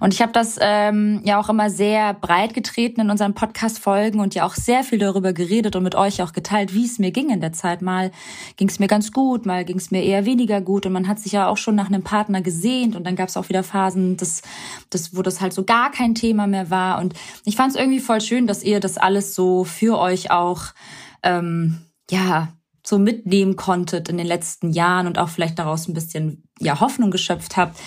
[0.00, 4.34] Und ich habe das ähm, ja auch immer sehr breit getreten in unseren Podcast-Folgen und
[4.34, 7.28] ja auch sehr viel darüber geredet und mit euch auch geteilt, wie es mir ging
[7.28, 7.82] in der Zeit.
[7.82, 8.10] Mal
[8.56, 11.18] ging es mir ganz gut, mal ging es mir eher weniger gut und man hat
[11.20, 14.16] sich ja auch schon nach einem Partner gesehnt und dann gab es auch wieder Phasen,
[14.16, 14.40] das,
[14.88, 16.98] das, wo das halt so gar kein Thema mehr war.
[16.98, 17.12] Und
[17.44, 20.62] ich fand es irgendwie voll schön, dass ihr das alles so für euch auch
[21.22, 22.48] ähm, ja
[22.86, 27.10] so mitnehmen konntet in den letzten Jahren und auch vielleicht daraus ein bisschen ja Hoffnung
[27.10, 27.78] geschöpft habt,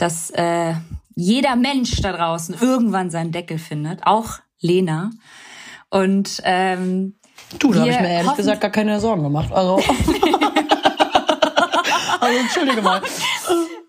[0.00, 0.74] dass äh,
[1.14, 5.10] jeder Mensch da draußen irgendwann seinen Deckel findet, auch Lena.
[5.90, 7.14] Und ähm,
[7.58, 9.50] Du, da habe ich mir ehrlich gesagt gar keine Sorgen gemacht.
[9.52, 9.76] Also,
[12.20, 13.02] also entschuldige mal.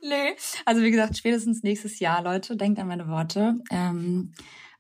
[0.01, 0.36] Nee.
[0.66, 3.55] Also wie gesagt, spätestens nächstes Jahr, Leute, denkt an meine Worte.
[3.70, 4.34] Ähm,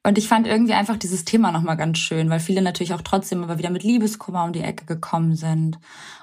[0.03, 3.43] und ich fand irgendwie einfach dieses Thema nochmal ganz schön, weil viele natürlich auch trotzdem
[3.43, 5.77] aber wieder mit Liebeskummer um die Ecke gekommen sind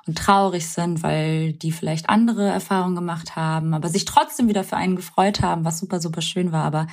[0.07, 4.77] und traurig sind, weil die vielleicht andere Erfahrungen gemacht haben, aber sich trotzdem wieder für
[4.77, 6.65] einen gefreut haben, was super, super schön war.
[6.65, 6.89] Aber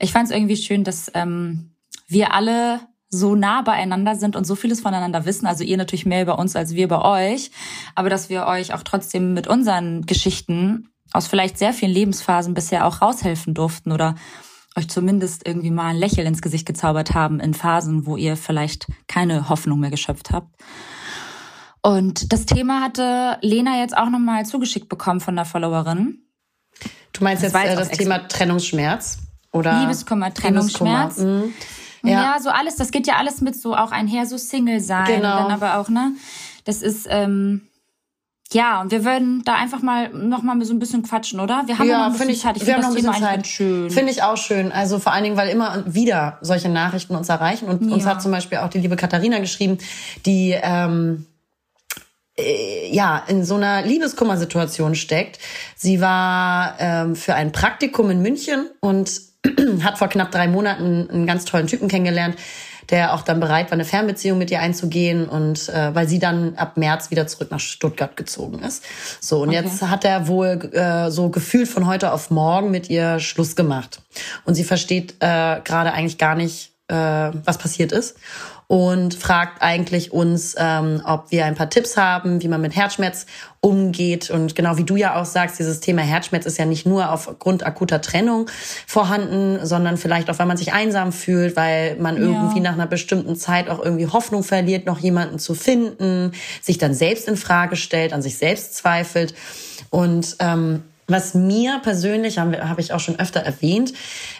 [0.00, 1.76] ich fand es irgendwie schön, dass ähm,
[2.08, 5.46] wir alle so nah beieinander sind und so vieles voneinander wissen.
[5.46, 7.52] Also ihr natürlich mehr über uns als wir über euch,
[7.94, 12.86] aber dass wir euch auch trotzdem mit unseren Geschichten aus vielleicht sehr vielen Lebensphasen bisher
[12.86, 14.16] auch raushelfen durften oder
[14.76, 18.86] euch zumindest irgendwie mal ein Lächeln ins Gesicht gezaubert haben in Phasen, wo ihr vielleicht
[19.06, 20.54] keine Hoffnung mehr geschöpft habt.
[21.82, 26.18] Und das Thema hatte Lena jetzt auch nochmal zugeschickt bekommen von der Followerin.
[27.12, 29.18] Du meinst Das jetzt äh, das Thema Trennungsschmerz?
[29.52, 31.18] Oder Liebeskummer, Trennungsschmerz.
[31.18, 31.54] Liebeskummer, mhm.
[32.04, 32.34] Ja.
[32.34, 32.40] Ja.
[32.40, 35.06] so alles, das geht ja alles mit so auch einher, so Single sein.
[35.06, 35.48] Genau.
[35.48, 36.12] Dann aber auch, ne?
[36.64, 37.62] Das ist, ähm,
[38.52, 41.64] ja, und wir würden da einfach mal noch mal so ein bisschen quatschen, oder?
[41.66, 42.56] Wir haben ja, noch ein bisschen finde ich, Zeit.
[42.56, 43.90] Ich finde das Thema eigentlich schön.
[43.90, 44.72] Finde ich auch schön.
[44.72, 47.68] Also vor allen Dingen, weil immer wieder solche Nachrichten uns erreichen.
[47.68, 48.10] Und uns Ja.
[48.10, 49.76] hat zum Beispiel auch die liebe Katharina geschrieben,
[50.24, 51.26] die ähm,
[52.38, 55.38] äh, ja in so einer Liebeskummersituation steckt.
[55.76, 59.20] Sie war ähm, für ein Praktikum in München und
[59.82, 62.36] hat vor knapp drei Monaten einen ganz tollen Typen kennengelernt,
[62.90, 66.54] der auch dann bereit war, eine Fernbeziehung mit ihr einzugehen und äh, weil sie dann
[66.56, 68.84] ab März wieder zurück nach Stuttgart gezogen ist.
[69.20, 69.58] So und okay.
[69.62, 74.00] jetzt hat er wohl äh, so gefühlt von heute auf morgen mit ihr Schluss gemacht
[74.44, 78.16] und sie versteht äh, gerade eigentlich gar nicht, äh, was passiert ist
[78.68, 83.24] und fragt eigentlich uns, ähm, ob wir ein paar Tipps haben, wie man mit Herzschmerz
[83.60, 84.28] umgeht.
[84.28, 87.64] Und genau wie du ja auch sagst, dieses Thema Herzschmerz ist ja nicht nur aufgrund
[87.64, 88.46] akuter Trennung
[88.86, 92.22] vorhanden, sondern vielleicht auch, weil man sich einsam fühlt, weil man ja.
[92.22, 96.92] irgendwie nach einer bestimmten Zeit auch irgendwie Hoffnung verliert, noch jemanden zu finden, sich dann
[96.92, 99.34] selbst in Frage stellt, an sich selbst zweifelt.
[99.88, 103.94] Und ähm, was mir persönlich, habe hab ich auch schon öfter erwähnt,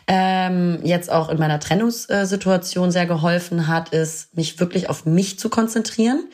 [0.07, 5.49] ähm, jetzt auch in meiner Trennungssituation sehr geholfen hat, ist, mich wirklich auf mich zu
[5.49, 6.29] konzentrieren.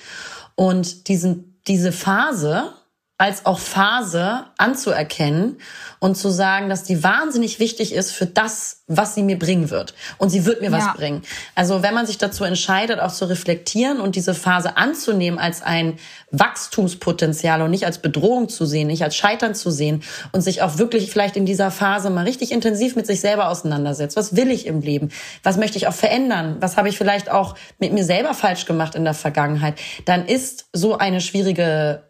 [0.57, 2.73] Und diesen, diese Phase,
[3.17, 5.59] als auch Phase anzuerkennen
[6.01, 9.95] und zu sagen, dass die wahnsinnig wichtig ist für das, was sie mir bringen wird.
[10.19, 10.79] Und sie wird mir ja.
[10.79, 11.23] was bringen.
[11.55, 15.97] Also wenn man sich dazu entscheidet, auch zu reflektieren und diese Phase anzunehmen als ein
[16.33, 20.03] Wachstumspotenzial und nicht als Bedrohung zu sehen, nicht als Scheitern zu sehen
[20.33, 24.17] und sich auch wirklich vielleicht in dieser Phase mal richtig intensiv mit sich selber auseinandersetzt.
[24.17, 25.11] Was will ich im Leben?
[25.45, 26.57] Was möchte ich auch verändern?
[26.59, 29.79] Was habe ich vielleicht auch mit mir selber falsch gemacht in der Vergangenheit?
[30.05, 32.03] Dann ist so eine schwierige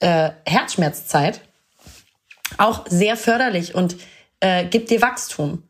[0.00, 1.40] äh, Herzschmerzzeit
[2.58, 3.96] auch sehr förderlich und
[4.40, 5.62] äh, gibt dir Wachstum.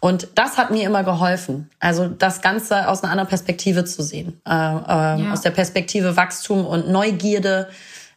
[0.00, 1.70] Und das hat mir immer geholfen.
[1.78, 4.40] Also das Ganze aus einer anderen Perspektive zu sehen.
[4.44, 5.32] Äh, äh, ja.
[5.32, 7.68] Aus der Perspektive Wachstum und Neugierde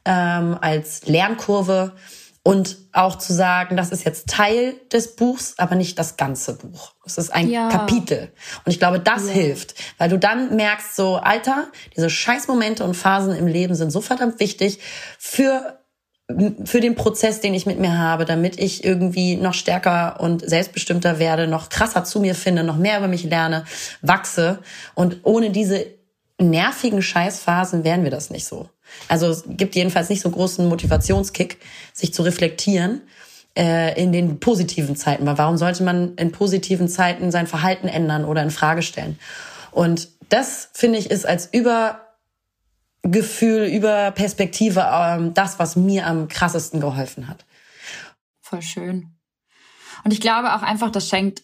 [0.03, 1.91] ähm, als Lernkurve.
[2.47, 6.93] Und auch zu sagen, das ist jetzt Teil des Buchs, aber nicht das ganze Buch.
[7.03, 7.69] Es ist ein ja.
[7.69, 8.31] Kapitel.
[8.63, 9.33] Und ich glaube, das ja.
[9.33, 13.99] hilft, weil du dann merkst, so, Alter, diese Scheißmomente und Phasen im Leben sind so
[13.99, 14.79] verdammt wichtig
[15.17, 15.79] für
[16.63, 21.19] für den Prozess, den ich mit mir habe, damit ich irgendwie noch stärker und selbstbestimmter
[21.19, 23.65] werde, noch krasser zu mir finde, noch mehr über mich lerne,
[24.01, 24.59] wachse.
[24.95, 25.85] Und ohne diese
[26.39, 28.69] nervigen Scheißphasen wären wir das nicht so.
[29.07, 31.57] Also es gibt jedenfalls nicht so großen Motivationskick,
[31.93, 33.01] sich zu reflektieren
[33.57, 35.25] äh, in den positiven Zeiten.
[35.25, 39.19] Weil warum sollte man in positiven Zeiten sein Verhalten ändern oder in Frage stellen?
[39.71, 46.81] Und das finde ich ist als Übergefühl, über Perspektive ähm, das, was mir am krassesten
[46.81, 47.45] geholfen hat.
[48.41, 49.11] Voll schön.
[50.03, 51.43] Und ich glaube auch einfach, das schenkt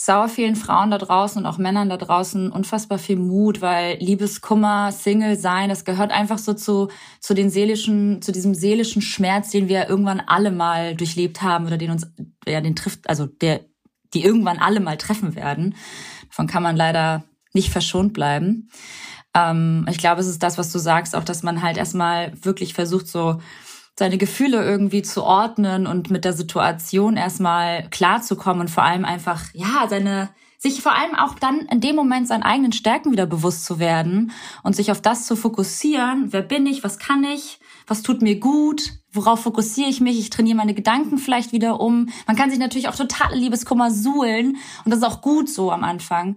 [0.00, 4.92] sauer vielen Frauen da draußen und auch Männern da draußen unfassbar viel Mut, weil Liebeskummer,
[4.92, 6.86] Single sein, das gehört einfach so zu,
[7.18, 11.78] zu den seelischen, zu diesem seelischen Schmerz, den wir irgendwann alle mal durchlebt haben oder
[11.78, 12.06] den uns,
[12.46, 13.62] ja, den trifft, also der,
[14.14, 15.74] die irgendwann alle mal treffen werden.
[16.28, 18.70] Davon kann man leider nicht verschont bleiben.
[19.34, 22.72] Ähm, ich glaube, es ist das, was du sagst, auch, dass man halt erstmal wirklich
[22.72, 23.40] versucht, so
[23.98, 29.46] seine Gefühle irgendwie zu ordnen und mit der Situation erstmal klarzukommen und vor allem einfach,
[29.54, 33.64] ja, seine, sich vor allem auch dann in dem Moment seinen eigenen Stärken wieder bewusst
[33.64, 34.30] zu werden
[34.62, 36.32] und sich auf das zu fokussieren.
[36.32, 36.84] Wer bin ich?
[36.84, 37.58] Was kann ich?
[37.88, 38.92] Was tut mir gut?
[39.10, 40.16] Worauf fokussiere ich mich?
[40.20, 42.08] Ich trainiere meine Gedanken vielleicht wieder um.
[42.28, 45.82] Man kann sich natürlich auch totale Liebeskummer suhlen und das ist auch gut so am
[45.82, 46.36] Anfang.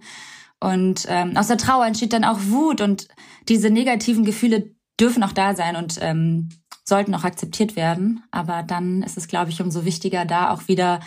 [0.58, 3.06] Und ähm, aus der Trauer entsteht dann auch Wut und
[3.48, 6.48] diese negativen Gefühle dürfen auch da sein und ähm,
[6.84, 8.22] sollten auch akzeptiert werden.
[8.30, 11.00] Aber dann ist es, glaube ich, umso wichtiger, da auch wieder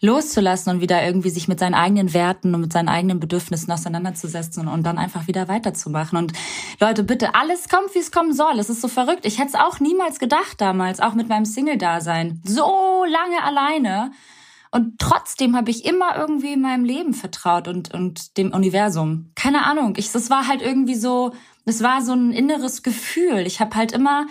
[0.00, 4.66] loszulassen und wieder irgendwie sich mit seinen eigenen Werten und mit seinen eigenen Bedürfnissen auseinanderzusetzen
[4.66, 6.16] und dann einfach wieder weiterzumachen.
[6.18, 6.32] Und
[6.80, 8.58] Leute, bitte, alles kommt, wie es kommen soll.
[8.58, 9.26] Es ist so verrückt.
[9.26, 12.40] Ich hätte es auch niemals gedacht damals, auch mit meinem Single-Dasein.
[12.44, 14.12] So lange alleine.
[14.70, 19.32] Und trotzdem habe ich immer irgendwie in meinem Leben vertraut und, und dem Universum.
[19.34, 19.94] Keine Ahnung.
[19.96, 21.32] Ich, das war halt irgendwie so,
[21.66, 23.46] es war so ein inneres Gefühl.
[23.46, 24.26] Ich habe halt immer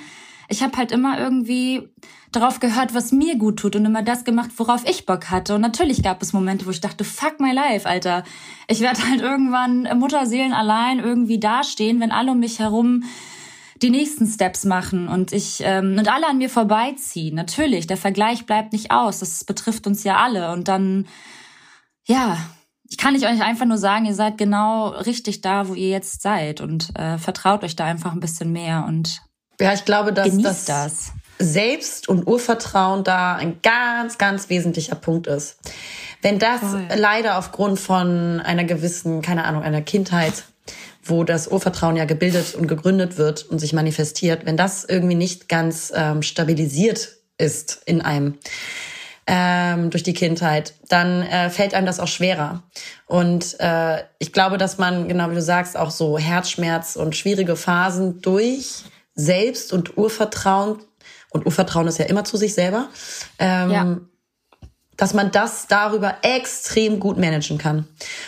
[0.49, 1.87] ich habe halt immer irgendwie
[2.31, 5.55] darauf gehört, was mir gut tut und immer das gemacht, worauf ich Bock hatte.
[5.55, 8.23] Und natürlich gab es Momente, wo ich dachte, fuck my life, Alter.
[8.67, 13.03] Ich werde halt irgendwann Mutterseelen allein irgendwie dastehen, wenn alle um mich herum
[13.81, 17.33] die nächsten Steps machen und ich ähm, und alle an mir vorbeiziehen.
[17.35, 19.19] Natürlich, der Vergleich bleibt nicht aus.
[19.19, 20.51] Das betrifft uns ja alle.
[20.51, 21.07] Und dann,
[22.05, 22.37] ja,
[22.89, 26.21] ich kann nicht euch einfach nur sagen, ihr seid genau richtig da, wo ihr jetzt
[26.21, 29.21] seid und äh, vertraut euch da einfach ein bisschen mehr und
[29.59, 35.27] ja, ich glaube, dass das, das Selbst- und Urvertrauen da ein ganz, ganz wesentlicher Punkt
[35.27, 35.57] ist.
[36.21, 36.87] Wenn das Voll.
[36.95, 40.43] leider aufgrund von einer gewissen, keine Ahnung, einer Kindheit,
[41.03, 45.47] wo das Urvertrauen ja gebildet und gegründet wird und sich manifestiert, wenn das irgendwie nicht
[45.47, 48.37] ganz ähm, stabilisiert ist in einem
[49.25, 52.63] ähm, durch die Kindheit, dann äh, fällt einem das auch schwerer.
[53.05, 57.55] Und äh, ich glaube, dass man, genau wie du sagst, auch so Herzschmerz und schwierige
[57.55, 58.83] Phasen durch
[59.19, 60.79] Selbst und Urvertrauen,
[61.29, 62.87] und Urvertrauen ist ja immer zu sich selber,
[63.37, 63.97] ähm, ja.
[64.95, 67.79] dass man das darüber extrem gut managen kann.
[67.79, 67.87] Und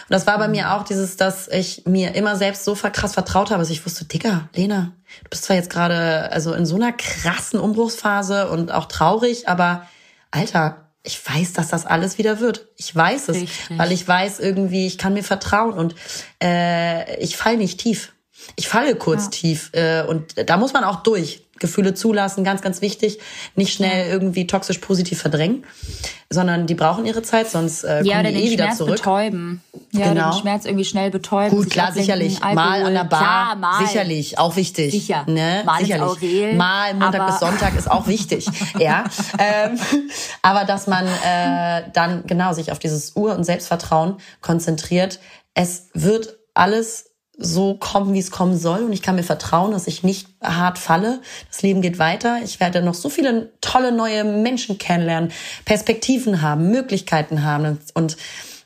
[0.10, 0.52] das war bei mhm.
[0.52, 4.04] mir auch dieses, dass ich mir immer selbst so krass vertraut habe, dass ich wusste,
[4.06, 4.92] Digga, Lena,
[5.24, 9.88] du bist zwar jetzt gerade also in so einer krassen Umbruchsphase und auch traurig, aber
[10.30, 12.68] Alter, ich weiß, dass das alles wieder wird.
[12.76, 13.80] Ich weiß es, Richtig.
[13.80, 15.96] weil ich weiß irgendwie, ich kann mir vertrauen und
[16.44, 18.14] äh, ich fall nicht tief.
[18.56, 19.30] Ich falle kurz ja.
[19.32, 21.44] tief äh, und da muss man auch durch.
[21.62, 23.20] Gefühle zulassen, ganz, ganz wichtig.
[23.56, 25.64] Nicht schnell irgendwie toxisch positiv verdrängen,
[26.30, 28.96] sondern die brauchen ihre Zeit, sonst äh, ja, kommen die eh wieder Schmerz zurück.
[28.96, 29.62] Betäuben.
[29.92, 30.32] Ja, genau.
[30.32, 31.56] den Schmerz irgendwie schnell betäuben.
[31.56, 32.44] Gut, klar, sicherlich.
[32.44, 32.56] Alkohol.
[32.56, 33.86] Mal an der Bar, klar, mal.
[33.86, 34.92] sicherlich, auch wichtig.
[34.92, 35.24] Sicher.
[35.28, 35.62] Ne?
[35.64, 36.04] Mal sicherlich.
[36.04, 38.48] Aurel, mal Montag bis Sonntag ist auch wichtig.
[38.78, 39.06] ja.
[39.38, 39.80] Ähm,
[40.42, 45.20] aber dass man äh, dann genau sich auf dieses Ur- und Selbstvertrauen konzentriert.
[45.54, 47.11] Es wird alles
[47.42, 48.84] so kommen, wie es kommen soll.
[48.84, 51.22] Und ich kann mir vertrauen, dass ich nicht hart falle.
[51.50, 52.40] Das Leben geht weiter.
[52.44, 55.32] Ich werde noch so viele tolle neue Menschen kennenlernen,
[55.66, 58.18] Perspektiven haben, Möglichkeiten haben und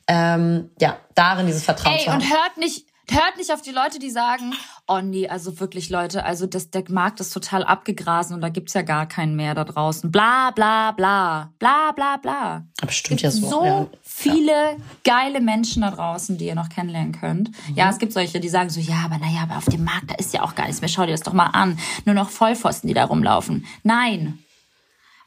[0.08, 2.22] ähm, ja, darin dieses Vertrauen Ey, zu haben.
[2.22, 4.54] Und hört nicht, hört nicht auf die Leute, die sagen,
[4.88, 8.74] oh nee, also wirklich Leute, also das, der Markt ist total abgegrasen und da gibt's
[8.74, 10.12] ja gar keinen mehr da draußen.
[10.12, 11.54] Bla bla bla.
[11.60, 12.66] Bla bla bla.
[12.82, 13.50] Aber stimmt ja so.
[13.50, 13.88] So ja.
[14.18, 14.76] Viele ja.
[15.04, 17.50] geile Menschen da draußen, die ihr noch kennenlernen könnt.
[17.50, 17.76] Mhm.
[17.76, 20.16] Ja, es gibt solche, die sagen so, ja, aber naja, aber auf dem Markt, da
[20.16, 20.88] ist ja auch gar nichts mehr.
[20.88, 21.78] Schau dir das doch mal an.
[22.06, 23.66] Nur noch Vollpfosten, die da rumlaufen.
[23.84, 24.40] Nein,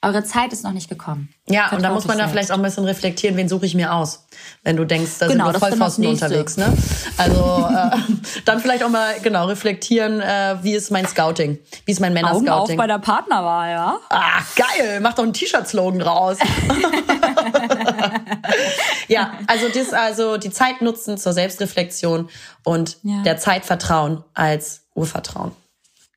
[0.01, 1.29] eure Zeit ist noch nicht gekommen.
[1.49, 3.93] Ja, und da muss man da vielleicht auch ein bisschen reflektieren, wen suche ich mir
[3.93, 4.27] aus,
[4.63, 6.57] wenn du denkst, da genau, sind nur Vollpfosten unterwegs.
[6.57, 6.73] Ne?
[7.17, 7.97] Also äh,
[8.45, 12.49] dann vielleicht auch mal genau reflektieren, äh, wie ist mein Scouting, wie ist mein Männerscouting.
[12.49, 13.99] Augen auf bei der Partnerwahl, ja.
[14.11, 16.39] Ah, geil, mach doch einen T-Shirt-Slogan draus.
[19.09, 22.29] ja, also das, also die Zeit nutzen zur Selbstreflexion
[22.63, 23.23] und ja.
[23.23, 25.53] der Zeit vertrauen als Urvertrauen.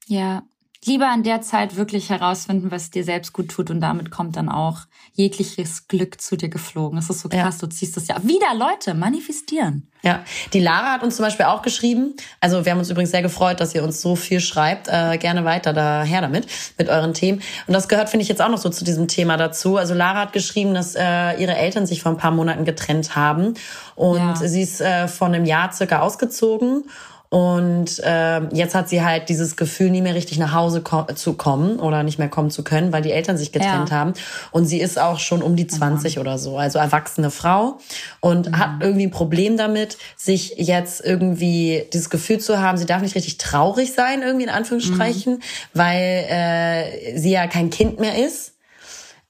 [0.08, 0.44] Ja,
[0.86, 4.50] lieber an der Zeit wirklich herausfinden, was dir selbst gut tut und damit kommt dann
[4.50, 4.80] auch
[5.14, 6.96] jegliches Glück zu dir geflogen.
[6.96, 7.68] Das ist so krass, ja.
[7.68, 9.88] du ziehst das ja wieder, Leute, manifestieren.
[10.04, 10.24] Ja,
[10.54, 12.16] die Lara hat uns zum Beispiel auch geschrieben.
[12.40, 14.88] Also wir haben uns übrigens sehr gefreut, dass ihr uns so viel schreibt.
[14.88, 16.48] Äh, gerne weiter daher damit,
[16.80, 17.44] mit euren Themen.
[17.68, 19.78] Und das gehört, finde ich, jetzt auch noch so zu diesem Thema dazu.
[19.78, 23.54] Also Lara hat geschrieben, dass äh, ihre Eltern sich vor ein paar Monaten getrennt haben.
[23.96, 24.36] Und ja.
[24.36, 26.86] sie ist äh, vor einem Jahr circa ausgezogen
[27.34, 31.32] und äh, jetzt hat sie halt dieses Gefühl, nie mehr richtig nach Hause ko zu
[31.32, 33.96] kommen oder nicht mehr kommen zu können, weil die Eltern sich getrennt ja.
[33.96, 34.14] haben.
[34.52, 36.22] Und sie ist auch schon um die 20 mhm.
[36.22, 37.78] oder so, also erwachsene Frau
[38.20, 38.58] und mhm.
[38.58, 43.16] hat irgendwie ein Problem damit, sich jetzt irgendwie dieses Gefühl zu haben, sie darf nicht
[43.16, 45.40] richtig traurig sein, irgendwie in Anführungsstrichen, mhm.
[45.74, 48.56] weil äh, sie ja kein Kind mehr ist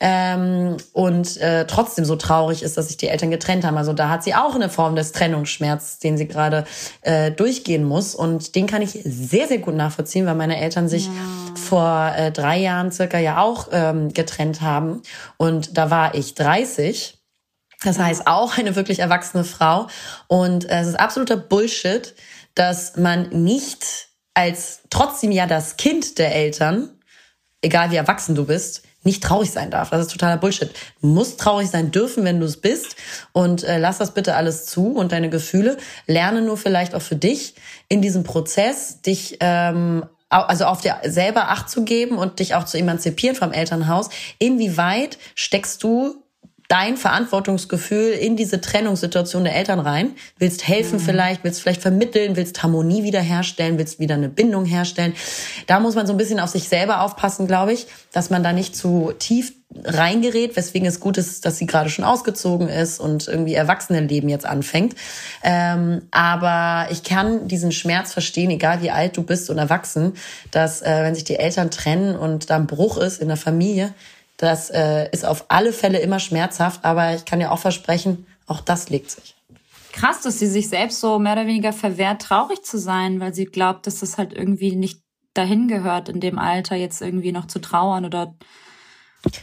[0.04, 3.78] ähm, und äh, trotzdem so traurig ist, dass sich die Eltern getrennt haben.
[3.78, 6.66] Also da hat sie auch eine Form des Trennungsschmerz, den sie gerade
[7.02, 8.16] äh, durchgehen muss.
[8.16, 11.12] Und den kann ich sehr, sehr gut nachvollziehen, weil meine Eltern sich ja.
[11.56, 15.04] vor äh, drei Jahren circa ja auch ähm, getrennt haben.
[15.38, 17.20] Und da war ich 30.
[17.84, 19.86] Das heißt auch eine wirklich erwachsene Frau.
[20.28, 22.16] Und äh, es ist absoluter Bullshit,
[22.56, 26.90] dass man nicht als trotzdem ja das Kind der Eltern,
[27.62, 29.90] egal wie erwachsen du bist, nicht traurig sein darf.
[29.90, 30.70] Das ist totaler Bullshit.
[31.02, 32.96] Du musst traurig sein dürfen, wenn du es bist.
[33.32, 35.78] Und äh, lass das bitte alles zu und deine Gefühle.
[36.08, 37.56] Lerne nur vielleicht auch für dich
[37.88, 42.64] in diesem Prozess, dich ähm, also auf dir selber Acht zu geben und dich auch
[42.64, 44.10] zu emanzipieren vom Elternhaus.
[44.40, 46.24] Inwieweit steckst du
[46.72, 51.04] dein Verantwortungsgefühl in diese Trennungssituation der Eltern rein, willst helfen mhm.
[51.04, 55.14] vielleicht, willst vielleicht vermitteln, willst Harmonie wiederherstellen, willst wieder eine Bindung herstellen.
[55.68, 58.54] Da muss man so ein bisschen auf sich selber aufpassen, glaube ich, dass man da
[58.54, 59.52] nicht zu tief
[59.84, 64.46] reingerät, weswegen es gut ist, dass sie gerade schon ausgezogen ist und irgendwie Erwachsenenleben jetzt
[64.46, 64.96] anfängt.
[65.44, 70.14] Ähm, aber ich kann diesen Schmerz verstehen, egal wie alt du bist und erwachsen,
[70.52, 73.94] dass äh, wenn sich die Eltern trennen und da ein Bruch ist in der Familie,
[74.42, 78.60] das äh, ist auf alle Fälle immer schmerzhaft, aber ich kann ja auch versprechen, auch
[78.60, 79.36] das legt sich.
[79.92, 83.46] Krass, dass sie sich selbst so mehr oder weniger verwehrt, traurig zu sein, weil sie
[83.46, 85.02] glaubt, dass das halt irgendwie nicht
[85.36, 88.34] dahin gehört, in dem Alter jetzt irgendwie noch zu trauern oder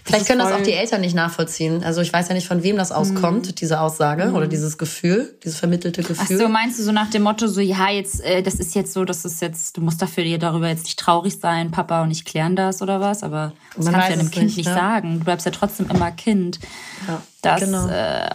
[0.02, 1.84] Vielleicht können das auch die Eltern nicht nachvollziehen.
[1.84, 3.54] Also ich weiß ja nicht, von wem das auskommt, mhm.
[3.54, 4.34] diese Aussage mhm.
[4.34, 6.36] oder dieses Gefühl, dieses vermittelte Gefühl.
[6.40, 8.92] Ach so, meinst du so nach dem Motto, so ja, jetzt, äh, das ist jetzt
[8.92, 12.10] so, das ist jetzt, du musst dafür dir darüber jetzt nicht traurig sein, Papa und
[12.10, 14.68] ich klären das oder was, aber das Man kannst du ja einem Kind nicht, nicht
[14.68, 14.74] ne?
[14.74, 15.18] sagen.
[15.20, 16.58] Du bleibst ja trotzdem immer Kind.
[17.06, 17.88] Ja, das genau.
[17.88, 18.28] äh,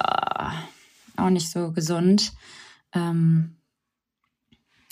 [1.18, 2.32] auch nicht so gesund.
[2.96, 3.58] Ähm,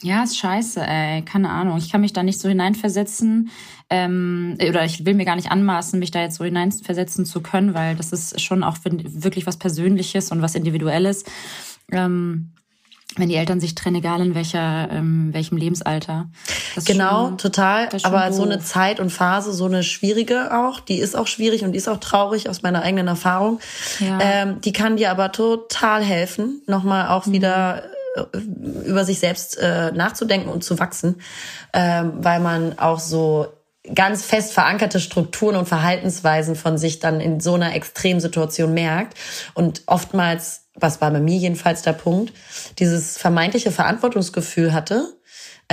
[0.01, 1.21] ja, ist scheiße, ey.
[1.23, 1.77] Keine Ahnung.
[1.77, 3.49] Ich kann mich da nicht so hineinversetzen.
[3.89, 7.73] Ähm, oder ich will mir gar nicht anmaßen, mich da jetzt so hineinversetzen zu können,
[7.73, 11.25] weil das ist schon auch wirklich was Persönliches und was Individuelles.
[11.91, 12.51] Ähm,
[13.17, 16.29] wenn die Eltern sich trennen, egal in welcher, ähm, welchem Lebensalter.
[16.85, 17.89] Genau, schon, total.
[18.03, 18.35] Aber doof.
[18.35, 21.77] so eine Zeit und Phase, so eine schwierige auch, die ist auch schwierig und die
[21.77, 23.59] ist auch traurig aus meiner eigenen Erfahrung.
[23.99, 24.17] Ja.
[24.21, 27.33] Ähm, die kann dir aber total helfen, nochmal auch mhm.
[27.33, 27.83] wieder
[28.33, 31.21] über sich selbst äh, nachzudenken und zu wachsen,
[31.73, 33.47] ähm, weil man auch so
[33.95, 39.17] ganz fest verankerte Strukturen und Verhaltensweisen von sich dann in so einer Extremsituation merkt
[39.53, 42.33] und oftmals was war bei mir jedenfalls der Punkt,
[42.79, 45.13] dieses vermeintliche Verantwortungsgefühl hatte.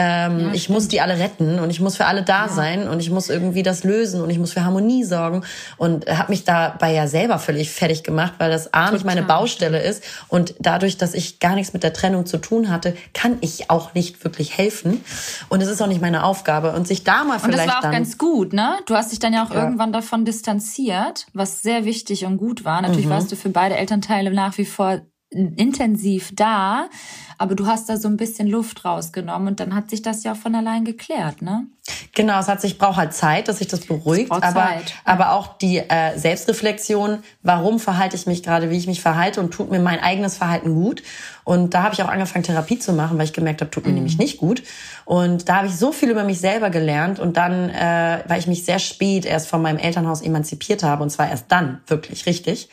[0.01, 2.49] Ähm, ja, ich muss die alle retten und ich muss für alle da ja.
[2.49, 5.43] sein und ich muss irgendwie das lösen und ich muss für Harmonie sorgen
[5.77, 9.83] und habe mich dabei ja selber völlig fertig gemacht, weil das A nicht meine Baustelle
[9.83, 13.71] ist und dadurch, dass ich gar nichts mit der Trennung zu tun hatte, kann ich
[13.71, 15.05] auch nicht wirklich helfen
[15.49, 17.79] und es ist auch nicht meine Aufgabe und sich da mal vielleicht Und das war
[17.79, 18.77] auch dann, ganz gut, ne?
[18.87, 19.65] Du hast dich dann ja auch ja.
[19.65, 22.83] irgendwann davon distanziert, was sehr wichtig und gut war.
[22.83, 23.11] Natürlich mhm.
[23.11, 26.89] warst du für beide Elternteile nach wie vor intensiv da,
[27.37, 30.35] aber du hast da so ein bisschen Luft rausgenommen und dann hat sich das ja
[30.35, 31.67] von allein geklärt, ne?
[32.15, 35.59] Genau, es hat sich braucht halt Zeit, dass sich das beruhigt, aber Zeit, aber auch
[35.59, 39.79] die äh, Selbstreflexion, warum verhalte ich mich gerade, wie ich mich verhalte und tut mir
[39.79, 41.03] mein eigenes Verhalten gut?
[41.45, 43.91] Und da habe ich auch angefangen Therapie zu machen, weil ich gemerkt habe, tut mir
[43.91, 43.97] mhm.
[43.97, 44.63] nämlich nicht gut.
[45.05, 48.47] Und da habe ich so viel über mich selber gelernt und dann, äh, weil ich
[48.47, 52.69] mich sehr spät erst von meinem Elternhaus emanzipiert habe und zwar erst dann wirklich richtig.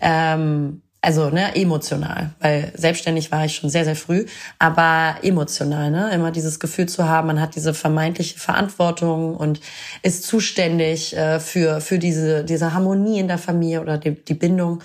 [0.00, 4.24] Ähm, also ne, emotional, weil selbstständig war ich schon sehr, sehr früh,
[4.58, 9.60] aber emotional, ne, immer dieses Gefühl zu haben, man hat diese vermeintliche Verantwortung und
[10.02, 14.82] ist zuständig äh, für, für diese, diese Harmonie in der Familie oder die, die Bindung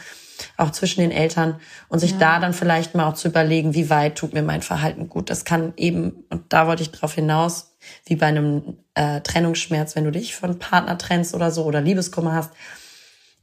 [0.57, 1.59] auch zwischen den Eltern.
[1.87, 2.17] Und sich ja.
[2.17, 5.29] da dann vielleicht mal auch zu überlegen, wie weit tut mir mein Verhalten gut.
[5.29, 10.03] Das kann eben, und da wollte ich drauf hinaus, wie bei einem äh, Trennungsschmerz, wenn
[10.03, 12.51] du dich von Partner trennst oder so oder Liebeskummer hast,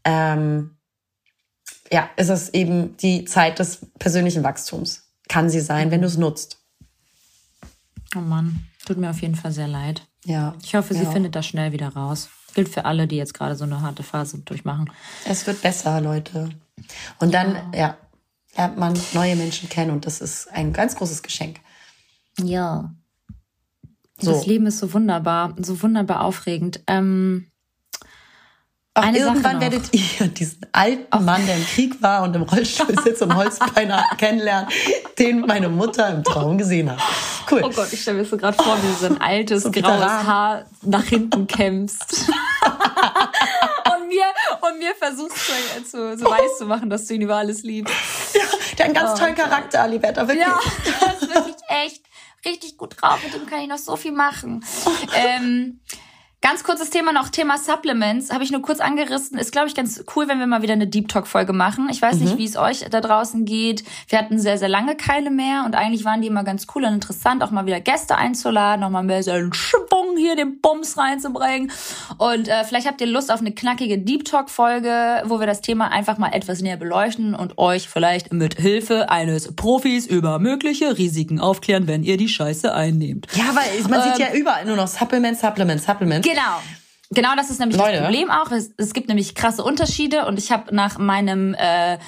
[0.05, 0.76] ähm,
[1.93, 5.05] ja, ist es eben die Zeit des persönlichen Wachstums.
[5.29, 6.59] Kann sie sein, wenn du es nutzt.
[8.15, 10.03] Oh Mann, tut mir auf jeden Fall sehr leid.
[10.25, 10.55] Ja.
[10.63, 11.11] Ich hoffe, sie ja.
[11.11, 12.29] findet das schnell wieder raus.
[12.55, 14.91] Gilt für alle, die jetzt gerade so eine harte Phase durchmachen.
[15.25, 16.51] Es wird besser, Leute.
[17.19, 17.99] Und dann, ja, ja
[18.57, 21.61] lernt man neue Menschen kennen und das ist ein ganz großes Geschenk.
[22.43, 22.95] Ja.
[24.19, 24.33] So.
[24.33, 26.81] Das Leben ist so wunderbar, so wunderbar aufregend.
[26.87, 27.49] Ähm,
[28.99, 31.23] Ach, Eine irgendwann werdet ihr diesen alten.
[31.23, 34.71] Mann, der im Krieg war und im Rollstuhl sitzt und Holzbeiner kennenlernen,
[35.19, 36.99] den meine Mutter im Traum gesehen hat.
[37.51, 37.61] Cool.
[37.63, 40.01] Oh Gott, ich stelle mir so gerade vor, wie du so ein altes, so graues
[40.01, 42.31] Haar nach hinten kämmst.
[42.31, 44.25] und mir,
[44.63, 47.95] und mir versuchst zu, zu, so weiß zu machen, dass du ihn über alles liebst.
[48.33, 48.41] Ja,
[48.79, 50.47] der hat einen ganz oh, tollen Charakter, Alibetta, wirklich.
[50.47, 50.59] Ja,
[51.01, 52.03] das ist wirklich echt
[52.47, 53.19] richtig gut drauf.
[53.23, 54.65] Mit dem kann ich noch so viel machen.
[55.15, 55.81] ähm,
[56.43, 59.39] Ganz kurzes Thema noch, Thema Supplements, habe ich nur kurz angerissen.
[59.39, 61.89] Ist, glaube ich, ganz cool, wenn wir mal wieder eine Deep Talk-Folge machen.
[61.91, 62.25] Ich weiß mhm.
[62.25, 63.85] nicht, wie es euch da draußen geht.
[64.09, 66.93] Wir hatten sehr, sehr lange keine mehr und eigentlich waren die immer ganz cool und
[66.93, 70.99] interessant, auch mal wieder Gäste einzuladen, auch mal mehr so einen Schwung hier den Bums
[70.99, 71.73] reinzubringen.
[72.19, 75.89] Und äh, vielleicht habt ihr Lust auf eine knackige Deep Talk-Folge, wo wir das Thema
[75.91, 81.41] einfach mal etwas näher beleuchten und euch vielleicht mit Hilfe eines Profis über mögliche Risiken
[81.41, 83.27] aufklären, wenn ihr die Scheiße einnehmt.
[83.35, 86.26] Ja, weil man ähm, sieht ja überall nur noch Supplements, Supplements, Supplements.
[86.27, 86.61] Genau.
[87.11, 87.93] Genau, das ist nämlich Leute.
[87.93, 88.51] das Problem auch.
[88.51, 91.99] Es, es, gibt nämlich krasse Unterschiede und ich habe nach meinem äh, äh,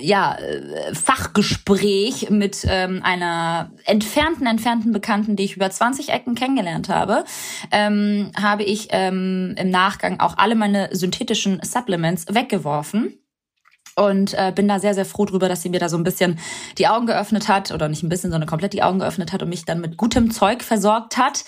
[0.00, 6.90] ja, äh, Fachgespräch mit ähm, einer entfernten, entfernten Bekannten, die ich über 20 Ecken kennengelernt
[6.90, 7.24] habe,
[7.70, 13.18] ähm, habe ich ähm, im Nachgang auch alle meine synthetischen Supplements weggeworfen.
[13.96, 16.40] Und äh, bin da sehr, sehr froh drüber, dass sie mir da so ein bisschen
[16.78, 19.48] die Augen geöffnet hat, oder nicht ein bisschen, sondern komplett die Augen geöffnet hat und
[19.48, 21.44] mich dann mit gutem Zeug versorgt hat.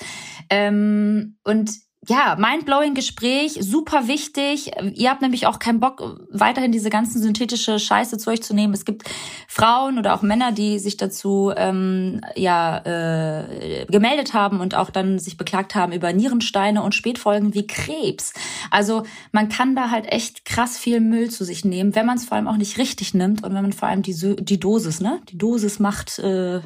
[0.49, 1.73] Ähm, und
[2.09, 4.71] ja, mindblowing Gespräch, super wichtig.
[4.95, 8.75] Ihr habt nämlich auch keinen Bock, weiterhin diese ganzen synthetische Scheiße zu euch zu nehmen.
[8.75, 9.05] Es gibt
[9.49, 15.19] Frauen oder auch Männer, die sich dazu ähm, ja äh, gemeldet haben und auch dann
[15.19, 18.33] sich beklagt haben über Nierensteine und Spätfolgen wie Krebs.
[18.71, 19.03] Also
[19.33, 22.37] man kann da halt echt krass viel Müll zu sich nehmen, wenn man es vor
[22.37, 25.21] allem auch nicht richtig nimmt und wenn man vor allem die, die Dosis, ne?
[25.29, 26.61] Die Dosis macht äh,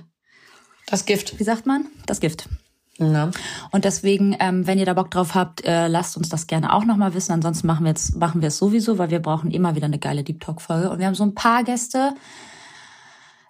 [0.86, 1.38] das Gift.
[1.38, 1.86] Wie sagt man?
[2.06, 2.48] Das Gift.
[3.00, 3.30] Ja.
[3.70, 6.84] Und deswegen, ähm, wenn ihr da Bock drauf habt, äh, lasst uns das gerne auch
[6.84, 7.32] nochmal wissen.
[7.32, 10.22] Ansonsten machen wir jetzt machen wir es sowieso, weil wir brauchen immer wieder eine geile
[10.22, 10.90] Deep Talk Folge.
[10.90, 12.14] Und wir haben so ein paar Gäste,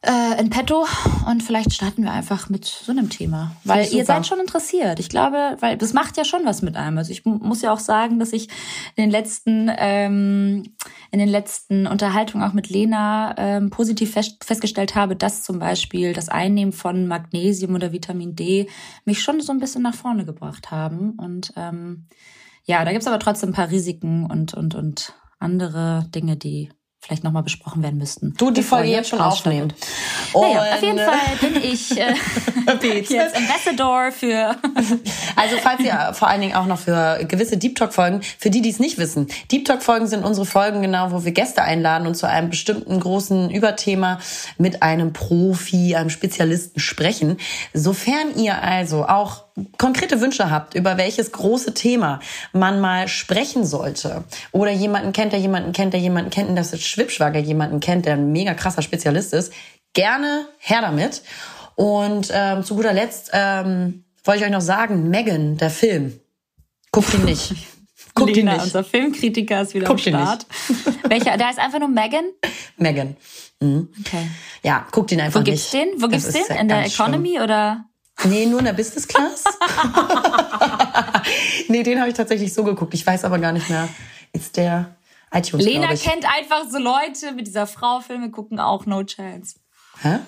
[0.03, 0.87] äh, in petto
[1.27, 4.99] und vielleicht starten wir einfach mit so einem Thema, weil ihr seid schon interessiert.
[4.99, 6.97] Ich glaube, weil das macht ja schon was mit einem.
[6.97, 8.49] Also ich muss ja auch sagen, dass ich
[8.97, 10.75] in den letzten ähm,
[11.11, 16.15] in den letzten Unterhaltungen auch mit Lena ähm, positiv fest, festgestellt habe, dass zum Beispiel
[16.15, 18.69] das Einnehmen von Magnesium oder Vitamin D
[19.05, 22.07] mich schon so ein bisschen nach vorne gebracht haben und ähm,
[22.65, 26.71] ja, da gibt's aber trotzdem ein paar Risiken und und und andere Dinge, die
[27.01, 28.35] vielleicht nochmal besprochen werden müssten.
[28.37, 29.73] Du die Folge jetzt schon aufnehmen.
[30.35, 32.15] Naja, auf jeden Fall bin ich äh,
[33.09, 34.55] jetzt Ambassador für.
[35.37, 38.61] also falls ihr vor allen Dingen auch noch für gewisse Deep Talk Folgen, für die,
[38.61, 42.07] die es nicht wissen, Deep Talk Folgen sind unsere Folgen genau, wo wir Gäste einladen
[42.07, 44.21] und zu einem bestimmten großen Überthema
[44.59, 47.39] mit einem Profi, einem Spezialisten sprechen.
[47.73, 49.45] Sofern ihr also auch
[49.79, 52.21] konkrete Wünsche habt, über welches große Thema
[52.53, 56.83] man mal sprechen sollte oder jemanden kennt, der jemanden kennt, der jemanden kennt, dass das
[56.83, 59.53] Schwibschwager jemanden kennt, der ein mega krasser Spezialist ist,
[59.93, 61.23] gerne her damit.
[61.75, 66.21] Und ähm, zu guter Letzt ähm, wollte ich euch noch sagen, Megan, der Film,
[66.93, 67.55] guckt ihn nicht.
[68.15, 68.65] Guckt Lena, ihn nicht.
[68.65, 70.47] unser Filmkritiker ist wieder guckt am Start.
[71.09, 71.37] Welcher?
[71.37, 72.25] Da ist einfach nur Megan?
[72.77, 73.17] Megan.
[73.61, 73.89] Mhm.
[74.01, 74.29] Okay.
[74.63, 75.85] Ja, guckt ihn einfach Wo gibt's nicht.
[75.85, 76.03] Den?
[76.03, 76.57] Wo gibt's den?
[76.57, 77.43] In der Economy schlimm.
[77.45, 77.85] oder?
[78.25, 79.45] Nee, nur in der Business Class.
[81.69, 82.95] nee, den habe ich tatsächlich so geguckt.
[82.95, 83.89] Ich weiß aber gar nicht mehr.
[84.33, 84.95] Ist der
[85.33, 89.57] iTunes, Lena kennt einfach so Leute mit dieser Frau Filme gucken auch No Chance.
[90.03, 90.19] Hä?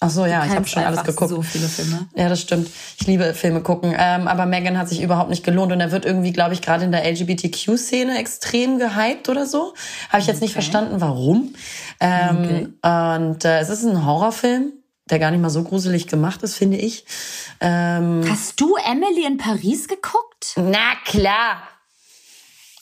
[0.00, 1.30] Ach so, ja, ich habe schon alles geguckt.
[1.30, 2.08] So viele Filme.
[2.14, 2.68] Ja, das stimmt.
[2.98, 3.94] Ich liebe Filme gucken.
[3.96, 6.84] Ähm, aber Megan hat sich überhaupt nicht gelohnt und er wird irgendwie, glaube ich, gerade
[6.84, 9.72] in der LGBTQ-Szene extrem gehypt oder so.
[10.10, 10.44] Habe ich jetzt okay.
[10.44, 11.54] nicht verstanden, warum.
[12.00, 13.22] Ähm, okay.
[13.22, 14.72] Und äh, es ist ein Horrorfilm
[15.10, 17.04] der gar nicht mal so gruselig gemacht ist, finde ich.
[17.60, 20.54] Ähm, Hast du Emily in Paris geguckt?
[20.56, 21.62] Na klar.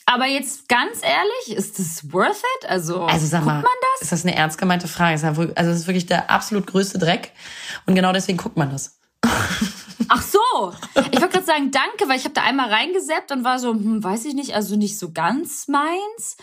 [0.05, 2.69] Aber jetzt ganz ehrlich, ist das worth it?
[2.69, 4.01] Also, also sag mal, guckt man das?
[4.01, 5.13] Ist das eine ernst gemeinte Frage?
[5.55, 7.31] Also es ist wirklich der absolut größte Dreck.
[7.85, 8.97] Und genau deswegen guckt man das.
[10.09, 13.59] Ach so, ich wollte gerade sagen, danke, weil ich habe da einmal reingesäppt und war
[13.59, 16.35] so, hm, weiß ich nicht, also nicht so ganz meins.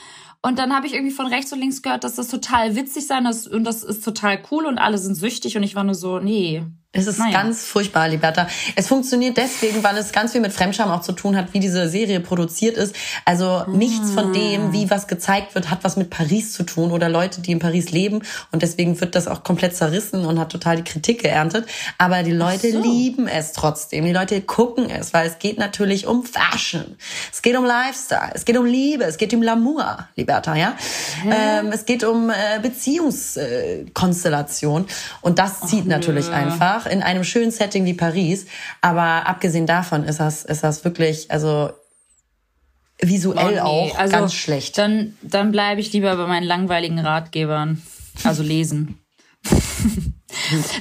[0.42, 3.26] Und dann habe ich irgendwie von rechts und links gehört, dass das total witzig sein
[3.26, 6.18] ist und das ist total cool und alle sind süchtig und ich war nur so,
[6.18, 6.62] nee,
[6.92, 7.30] es ist naja.
[7.30, 8.48] ganz furchtbar, Liberta.
[8.74, 11.88] Es funktioniert deswegen, weil es ganz viel mit Fremdscham auch zu tun hat, wie diese
[11.88, 12.96] Serie produziert ist.
[13.24, 17.08] Also nichts von dem, wie was gezeigt wird, hat was mit Paris zu tun oder
[17.08, 18.22] Leute, die in Paris leben.
[18.50, 21.68] Und deswegen wird das auch komplett zerrissen und hat total die Kritik geerntet.
[21.96, 22.82] Aber die Leute so.
[22.82, 24.04] lieben es trotzdem.
[24.04, 26.96] Die Leute gucken es, weil es geht natürlich um Fashion.
[27.32, 28.32] Es geht um Lifestyle.
[28.34, 29.04] Es geht um Liebe.
[29.04, 30.74] Es geht um L'amour, Liberta, ja?
[31.24, 34.86] Ähm, es geht um äh, Beziehungskonstellation.
[35.20, 38.46] und das zieht oh, natürlich einfach einfach in einem schönen Setting wie Paris.
[38.80, 41.70] Aber abgesehen davon ist das, ist das wirklich, also
[43.00, 43.60] visuell oh, nee.
[43.60, 44.78] auch also, ganz schlecht.
[44.78, 47.82] Dann, dann bleibe ich lieber bei meinen langweiligen Ratgebern.
[48.24, 48.98] Also lesen.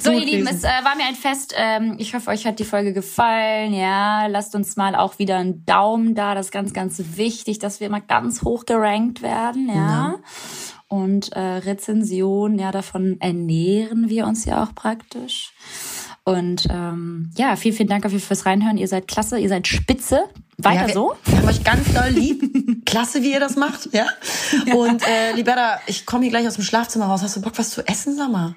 [0.02, 1.54] so, ihr Lieben, es äh, war mir ein Fest.
[1.56, 3.74] Ähm, ich hoffe, euch hat die Folge gefallen.
[3.74, 6.36] Ja, lasst uns mal auch wieder einen Daumen da.
[6.36, 9.70] Das ist ganz, ganz wichtig, dass wir immer ganz hoch gerankt werden.
[9.70, 9.76] Ja.
[9.76, 10.16] ja.
[10.90, 15.54] Und äh, Rezension, ja, davon ernähren wir uns ja auch praktisch.
[16.24, 18.78] Und ähm, ja, vielen, vielen Dank dafür fürs Reinhören.
[18.78, 20.26] Ihr seid klasse, ihr seid spitze.
[20.58, 21.14] Weiter ja, so.
[21.26, 22.86] Wir haben euch ganz doll lieb.
[22.86, 23.90] klasse, wie ihr das macht.
[23.94, 24.08] Ja.
[24.76, 27.24] Und äh, Liberta, ich komme hier gleich aus dem Schlafzimmer raus.
[27.24, 28.56] Hast du Bock, was zu essen, sag mal?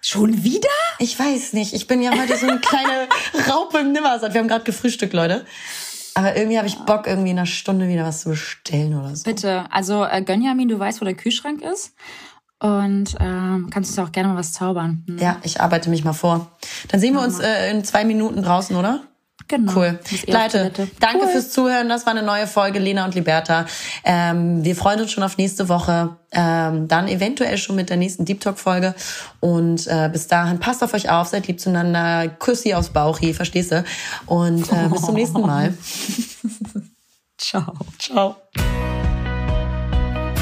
[0.00, 0.68] Schon wieder?
[0.98, 1.74] Ich weiß nicht.
[1.74, 3.08] Ich bin ja heute so eine kleine
[3.48, 4.34] Raupe im Nimmersatt.
[4.34, 5.46] Wir haben gerade gefrühstückt, Leute.
[6.14, 9.22] Aber irgendwie habe ich Bock, irgendwie in einer Stunde wieder was zu bestellen oder so.
[9.24, 9.64] Bitte.
[9.70, 11.94] Also, äh, Gönjamin, du weißt, wo der Kühlschrank ist.
[12.62, 15.02] Und ähm, kannst du auch gerne mal was zaubern.
[15.08, 15.18] Hm.
[15.18, 16.46] Ja, ich arbeite mich mal vor.
[16.88, 19.00] Dann sehen wir uns äh, in zwei Minuten draußen, oder?
[19.48, 19.72] Genau.
[19.74, 19.98] Cool.
[20.28, 21.28] Leute, danke cool.
[21.28, 21.88] fürs Zuhören.
[21.88, 23.66] Das war eine neue Folge Lena und Liberta.
[24.04, 26.16] Ähm, wir freuen uns schon auf nächste Woche.
[26.30, 28.94] Ähm, dann eventuell schon mit der nächsten Deep Talk Folge.
[29.40, 33.72] Und äh, bis dahin passt auf euch auf, seid lieb zueinander, Küssi aufs Bauchi, verstehst
[33.72, 33.84] du?
[34.26, 35.74] Und äh, bis zum nächsten Mal.
[37.38, 37.74] Ciao.
[37.98, 38.36] Ciao.